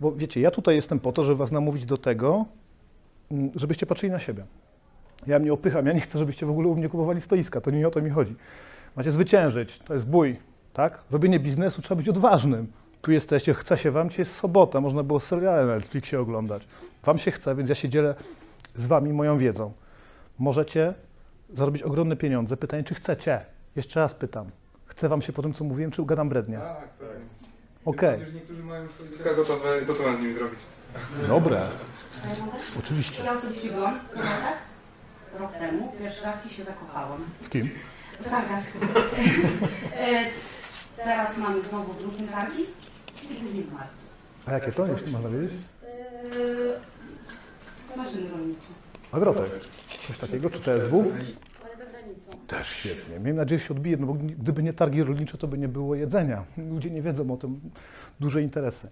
[0.00, 2.44] Bo wiecie, ja tutaj jestem po to, żeby was namówić do tego,
[3.30, 4.44] mm, żebyście patrzyli na siebie.
[5.26, 7.88] Ja mnie opycham, ja nie chcę, żebyście w ogóle u mnie kupowali stoiska, to nie
[7.88, 8.36] o to mi chodzi.
[8.96, 10.36] Macie zwyciężyć, to jest bój,
[10.72, 11.02] tak?
[11.10, 12.66] Robienie biznesu trzeba być odważnym.
[13.02, 16.68] Tu jesteście, chce się wam, dzisiaj jest sobota, można było seriale na Netflixie oglądać.
[17.02, 18.14] Wam się chce, więc ja się dzielę
[18.76, 19.72] z wami moją wiedzą.
[20.38, 20.94] Możecie
[21.52, 22.56] zarobić ogromne pieniądze.
[22.56, 23.40] Pytanie, czy chcecie?
[23.76, 24.46] Jeszcze raz pytam.
[24.86, 26.58] Chcę wam się po tym, co mówiłem, czy ugadam brednie?
[26.58, 27.49] Tak, tak.
[27.84, 30.58] Okej, Już niektórzy mają dziecka gotowe, to co mam z nimi zrobić?
[31.28, 31.66] dobre.
[32.78, 33.24] Oczywiście.
[33.24, 34.58] Ja osobiście byłam w Kanadach
[35.38, 37.24] rok temu, pierwszy raz i się zakochałam.
[37.42, 37.70] W kim?
[38.20, 38.64] W targach.
[39.96, 40.24] E,
[40.96, 42.62] Teraz mamy znowu w drugim targi
[43.22, 44.02] i później w marcu.
[44.46, 45.52] A jakie to, jeśli można wiedzieć?
[47.92, 48.60] E, Maszyny rolnicze.
[49.12, 49.50] Agrotek.
[50.08, 51.12] Coś takiego, czy TSW?
[52.50, 53.14] Też świetnie.
[53.14, 55.94] Miejmy nadzieję, że się odbije, no bo gdyby nie targi rolnicze, to by nie było
[55.94, 56.44] jedzenia.
[56.56, 57.60] Ludzie nie wiedzą o tym.
[58.20, 58.88] Duże interesy.